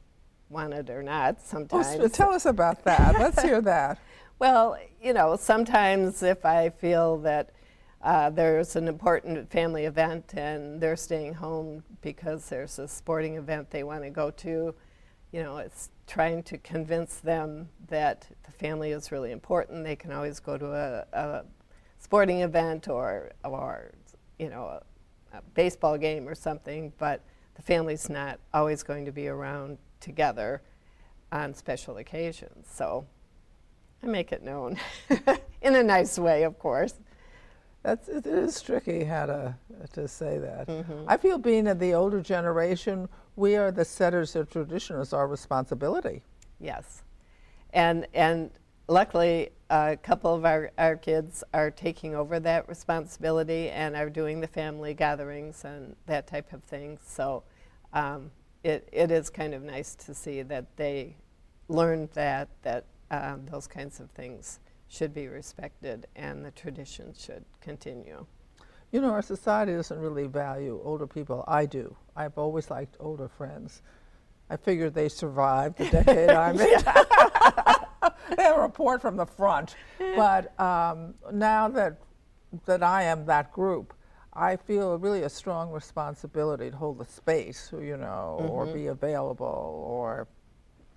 want 0.50 0.74
it 0.74 0.90
or 0.90 1.04
not. 1.04 1.36
Oh, 1.38 1.44
Sometimes. 1.44 1.96
so 1.96 2.08
tell 2.08 2.34
us 2.34 2.46
about 2.46 2.84
that. 2.84 3.20
Let's 3.20 3.42
hear 3.42 3.62
that. 3.64 4.00
Well, 4.40 4.78
you 5.02 5.14
know, 5.14 5.36
sometimes 5.36 6.22
if 6.22 6.46
I 6.46 6.70
feel 6.70 7.18
that 7.20 7.52
uh, 8.02 8.30
there's 8.30 8.76
an 8.76 8.88
important 8.88 9.50
family 9.50 9.86
event 9.86 10.34
and 10.36 10.80
they're 10.80 10.96
staying 10.96 11.34
home 11.34 11.84
because 12.02 12.50
there's 12.50 12.78
a 12.78 12.88
sporting 12.88 13.36
event 13.36 13.72
they 13.72 13.84
want 13.84 14.04
to 14.04 14.10
go 14.10 14.30
to, 14.30 14.76
you 15.32 15.44
know, 15.44 15.58
it's 15.58 15.90
trying 16.06 16.44
to 16.44 16.58
convince 16.60 17.16
them 17.16 17.68
that 17.88 18.28
the 18.44 18.52
family 18.52 18.92
is 18.92 19.12
really 19.12 19.32
important. 19.32 19.84
They 19.84 19.96
can 19.96 20.12
always 20.12 20.40
go 20.40 20.58
to 20.58 20.68
a, 20.68 21.06
a 21.14 21.46
sporting 21.98 22.42
event 22.42 22.88
or, 22.88 23.32
or 23.44 23.92
you 24.38 24.50
know, 24.50 24.82
baseball 25.54 25.98
game 25.98 26.28
or 26.28 26.36
something, 26.36 26.94
but 26.98 27.22
the 27.56 27.62
family's 27.62 28.10
not 28.10 28.40
always 28.54 28.84
going 28.84 29.06
to 29.06 29.12
be 29.12 29.28
around 29.28 29.78
together 30.00 30.62
on 31.32 31.54
special 31.54 31.98
occasions. 31.98 32.68
So 32.72 33.06
I 34.04 34.08
make 34.08 34.32
it 34.32 34.44
known 34.44 34.78
in 35.62 35.76
a 35.76 35.84
nice 35.84 36.20
way, 36.20 36.44
of 36.44 36.60
course. 36.60 36.96
That's 37.84 38.08
it 38.08 38.26
is 38.26 38.62
tricky 38.62 39.04
how 39.04 39.28
to 39.28 39.56
to 39.94 40.08
say 40.08 40.40
that. 40.40 40.68
Mm-hmm. 40.68 41.06
I 41.08 41.18
feel 41.18 41.38
being 41.38 41.68
of 41.68 41.78
the 41.78 41.94
older 41.94 42.20
generation, 42.20 43.08
we 43.36 43.56
are 43.58 43.72
the 43.72 43.86
setters 43.86 44.36
of 44.36 44.50
tradition. 44.50 45.00
It's 45.00 45.14
our 45.14 45.28
responsibility. 45.28 46.24
Yes, 46.60 47.04
and 47.74 48.08
and 48.16 48.50
luckily, 48.88 49.50
a 49.70 49.98
couple 50.02 50.34
of 50.34 50.46
our, 50.46 50.72
our 50.78 50.96
kids 50.96 51.44
are 51.54 51.72
taking 51.72 52.16
over 52.16 52.40
that 52.40 52.68
responsibility 52.70 53.70
and 53.70 53.96
are 53.96 54.10
doing 54.10 54.40
the 54.40 54.48
family 54.48 54.94
gatherings 54.94 55.66
and 55.66 55.96
that 56.06 56.28
type 56.28 56.54
of 56.54 56.64
thing. 56.64 57.00
So 57.06 57.44
um, 57.94 58.32
it, 58.64 58.88
it 58.92 59.12
is 59.12 59.30
kind 59.30 59.54
of 59.54 59.64
nice 59.64 59.96
to 59.96 60.14
see 60.14 60.42
that 60.44 60.66
they 60.78 61.16
learned 61.68 62.10
that, 62.14 62.50
that 62.62 62.86
um, 63.12 63.46
those 63.50 63.68
kinds 63.68 64.00
of 64.00 64.12
things 64.12 64.60
should 64.88 65.14
be 65.14 65.28
respected 65.28 66.08
and 66.16 66.46
the 66.46 66.52
tradition 66.52 67.14
should 67.18 67.44
continue. 67.62 68.26
You 68.92 69.02
know, 69.02 69.10
our 69.10 69.22
society 69.22 69.74
doesn't 69.74 70.00
really 70.00 70.28
value 70.28 70.80
older 70.84 71.08
people. 71.08 71.44
I 71.48 71.66
do. 71.66 71.96
I've 72.16 72.38
always 72.38 72.70
liked 72.70 72.96
older 73.00 73.28
friends. 73.28 73.82
I 74.50 74.58
figured 74.58 74.94
they 74.94 75.10
survived 75.10 75.80
the 75.80 75.90
decade 75.90 76.30
I'm 76.30 76.60
in. 76.60 76.68
they 78.38 78.44
have 78.44 78.58
a 78.58 78.62
report 78.62 79.02
from 79.02 79.16
the 79.16 79.26
front. 79.26 79.76
But 80.16 80.58
um, 80.60 81.14
now 81.32 81.68
that, 81.70 81.98
that 82.66 82.84
I 82.84 83.04
am 83.04 83.26
that 83.26 83.52
group, 83.52 83.94
I 84.34 84.58
feel 84.58 84.98
really 84.98 85.24
a 85.24 85.30
strong 85.30 85.72
responsibility 85.72 86.70
to 86.70 86.76
hold 86.76 87.00
the 87.00 87.06
space, 87.06 87.72
you 87.72 87.98
know, 87.98 88.38
mm 88.40 88.46
-hmm. 88.46 88.52
or 88.52 88.66
mm-hmm. 88.66 88.74
be 88.74 88.88
available, 88.88 89.86
or, 89.88 90.28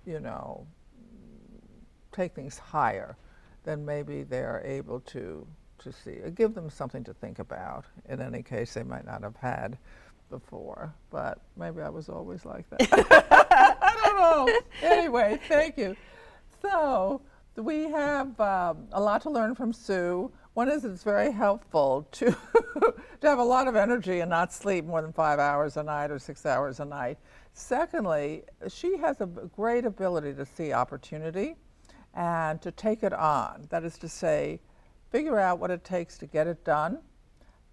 you 0.05 0.19
know, 0.19 0.65
take 2.11 2.33
things 2.33 2.59
higher 2.59 3.15
than 3.63 3.85
maybe 3.85 4.23
they're 4.23 4.61
able 4.79 4.99
to 4.99 5.47
to 5.79 5.91
see. 5.91 6.17
Give 6.35 6.53
them 6.53 6.69
something 6.69 7.03
to 7.05 7.13
think 7.13 7.39
about. 7.39 7.85
In 8.09 8.21
any 8.21 8.43
case, 8.43 8.73
they 8.73 8.83
might 8.83 9.05
not 9.05 9.23
have 9.23 9.35
had 9.37 9.77
before, 10.29 10.93
but 11.09 11.39
maybe 11.55 11.81
I 11.81 11.89
was 11.89 12.09
always 12.09 12.45
like 12.45 12.69
that. 12.69 12.81
I 13.81 13.95
don't 14.03 14.19
know. 14.19 14.59
Anyway, 14.81 15.39
thank 15.47 15.77
you. 15.77 15.95
So 16.61 17.21
we 17.55 17.89
have 17.89 18.39
um, 18.39 18.87
a 18.91 19.01
lot 19.01 19.21
to 19.23 19.29
learn 19.29 19.55
from 19.55 19.73
Sue. 19.73 20.31
One 20.53 20.69
is 20.69 20.85
it's 20.85 21.03
very 21.03 21.31
helpful 21.31 22.07
to 22.13 22.35
to 23.21 23.27
have 23.27 23.39
a 23.39 23.43
lot 23.43 23.67
of 23.67 23.75
energy 23.75 24.19
and 24.21 24.29
not 24.29 24.53
sleep 24.53 24.85
more 24.85 25.01
than 25.01 25.11
five 25.11 25.39
hours 25.39 25.77
a 25.77 25.83
night 25.83 26.11
or 26.11 26.19
six 26.19 26.45
hours 26.45 26.79
a 26.79 26.85
night. 26.85 27.17
Secondly, 27.53 28.43
she 28.69 28.97
has 28.97 29.19
a 29.21 29.25
great 29.25 29.85
ability 29.85 30.33
to 30.33 30.45
see 30.45 30.71
opportunity 30.71 31.55
and 32.13 32.61
to 32.61 32.71
take 32.71 33.03
it 33.03 33.13
on. 33.13 33.67
That 33.69 33.83
is 33.83 33.97
to 33.99 34.09
say, 34.09 34.61
figure 35.11 35.39
out 35.39 35.59
what 35.59 35.71
it 35.71 35.83
takes 35.83 36.17
to 36.19 36.25
get 36.25 36.47
it 36.47 36.63
done 36.63 36.99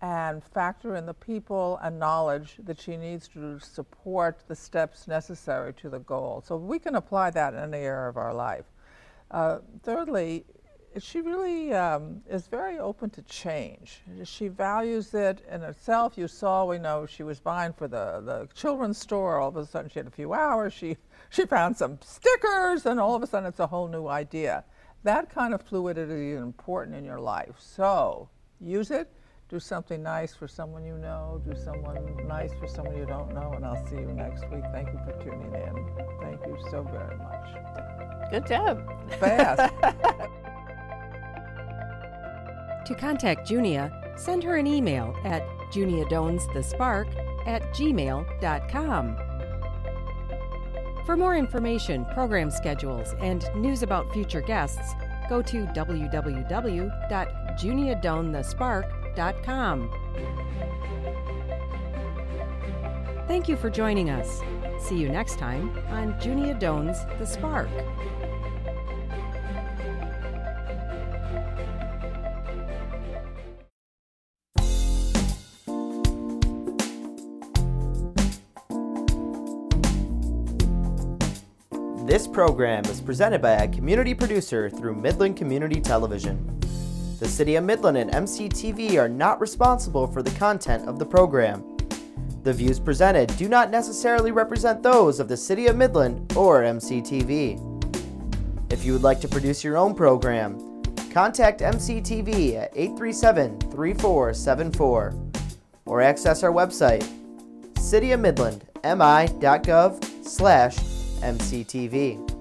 and 0.02 0.44
factor 0.44 0.96
in 0.96 1.06
the 1.06 1.14
people 1.14 1.78
and 1.82 1.98
knowledge 1.98 2.56
that 2.64 2.80
she 2.80 2.96
needs 2.96 3.28
to 3.28 3.58
support 3.58 4.42
the 4.46 4.54
steps 4.54 5.08
necessary 5.08 5.72
to 5.72 5.88
the 5.88 6.00
goal. 6.00 6.42
So 6.46 6.56
we 6.56 6.78
can 6.78 6.96
apply 6.96 7.30
that 7.30 7.54
in 7.54 7.60
any 7.60 7.78
area 7.78 8.08
of 8.08 8.16
our 8.16 8.34
life. 8.34 8.66
Uh, 9.30 9.58
thirdly, 9.82 10.44
she 10.98 11.20
really 11.20 11.74
um, 11.74 12.22
is 12.28 12.46
very 12.46 12.78
open 12.78 13.10
to 13.10 13.22
change. 13.22 14.00
She 14.24 14.48
values 14.48 15.12
it 15.14 15.44
in 15.50 15.60
herself. 15.60 16.16
You 16.16 16.28
saw, 16.28 16.64
we 16.64 16.78
know 16.78 17.06
she 17.06 17.22
was 17.22 17.38
buying 17.38 17.72
for 17.72 17.88
the, 17.88 18.22
the 18.24 18.48
children's 18.54 18.98
store. 18.98 19.38
All 19.38 19.48
of 19.48 19.56
a 19.56 19.66
sudden, 19.66 19.90
she 19.90 19.98
had 19.98 20.06
a 20.06 20.10
few 20.10 20.32
hours. 20.32 20.72
She, 20.72 20.96
she 21.28 21.44
found 21.44 21.76
some 21.76 21.98
stickers, 22.02 22.86
and 22.86 22.98
all 22.98 23.14
of 23.14 23.22
a 23.22 23.26
sudden, 23.26 23.48
it's 23.48 23.60
a 23.60 23.66
whole 23.66 23.88
new 23.88 24.06
idea. 24.06 24.64
That 25.02 25.28
kind 25.28 25.52
of 25.54 25.62
fluidity 25.62 26.32
is 26.32 26.42
important 26.42 26.96
in 26.96 27.04
your 27.04 27.20
life. 27.20 27.56
So 27.58 28.28
use 28.60 28.90
it. 28.90 29.10
Do 29.48 29.60
something 29.60 30.02
nice 30.02 30.34
for 30.34 30.48
someone 30.48 30.84
you 30.84 30.98
know. 30.98 31.40
Do 31.48 31.56
someone 31.56 32.26
nice 32.26 32.50
for 32.58 32.66
someone 32.66 32.96
you 32.96 33.06
don't 33.06 33.32
know. 33.32 33.52
And 33.54 33.64
I'll 33.64 33.86
see 33.86 33.94
you 33.94 34.12
next 34.12 34.40
week. 34.50 34.64
Thank 34.72 34.88
you 34.88 34.98
for 35.04 35.12
tuning 35.22 35.54
in. 35.54 35.86
Thank 36.20 36.44
you 36.46 36.58
so 36.68 36.82
very 36.82 37.16
much. 37.16 37.46
Good 38.32 38.48
job. 38.48 38.82
Fast. 39.20 39.72
to 42.86 42.94
contact 42.96 43.48
Junia, 43.48 43.92
send 44.16 44.42
her 44.42 44.56
an 44.56 44.66
email 44.66 45.14
at 45.24 45.46
juniadonesthespark 45.72 47.06
at 47.46 47.62
gmail.com. 47.72 49.16
For 51.06 51.16
more 51.16 51.36
information, 51.36 52.04
program 52.06 52.50
schedules, 52.50 53.14
and 53.20 53.48
news 53.54 53.84
about 53.84 54.12
future 54.12 54.40
guests, 54.40 54.96
go 55.28 55.40
to 55.40 55.66
Thank 63.26 63.48
you 63.48 63.56
for 63.56 63.70
joining 63.70 64.10
us. 64.10 64.40
See 64.78 64.98
you 64.98 65.08
next 65.08 65.38
time 65.38 65.76
on 65.88 66.20
Junia 66.20 66.54
Doan's 66.54 66.98
The 67.18 67.26
Spark. 67.26 67.68
This 82.06 82.28
program 82.28 82.84
is 82.84 83.00
presented 83.00 83.42
by 83.42 83.52
a 83.52 83.68
community 83.68 84.14
producer 84.14 84.70
through 84.70 84.94
Midland 84.94 85.36
Community 85.36 85.80
Television. 85.80 86.56
The 87.18 87.26
City 87.26 87.56
of 87.56 87.64
Midland 87.64 87.96
and 87.96 88.10
MCTV 88.10 89.00
are 89.00 89.08
not 89.08 89.40
responsible 89.40 90.06
for 90.06 90.22
the 90.22 90.32
content 90.32 90.86
of 90.86 90.98
the 90.98 91.06
program. 91.06 91.64
The 92.42 92.52
views 92.52 92.78
presented 92.78 93.34
do 93.38 93.48
not 93.48 93.70
necessarily 93.70 94.32
represent 94.32 94.82
those 94.82 95.18
of 95.18 95.26
the 95.26 95.36
City 95.36 95.68
of 95.68 95.76
Midland 95.76 96.30
or 96.36 96.60
MCTV. 96.62 97.72
If 98.70 98.84
you 98.84 98.92
would 98.92 99.02
like 99.02 99.20
to 99.20 99.28
produce 99.28 99.64
your 99.64 99.78
own 99.78 99.94
program, 99.94 100.82
contact 101.10 101.60
MCTV 101.60 102.56
at 102.56 102.74
837-3474 102.74 105.32
or 105.86 106.02
access 106.02 106.42
our 106.42 106.52
website, 106.52 107.08
cityofmidlandmi.gov 107.76 110.24
slash 110.24 110.76
MCTV. 110.76 112.35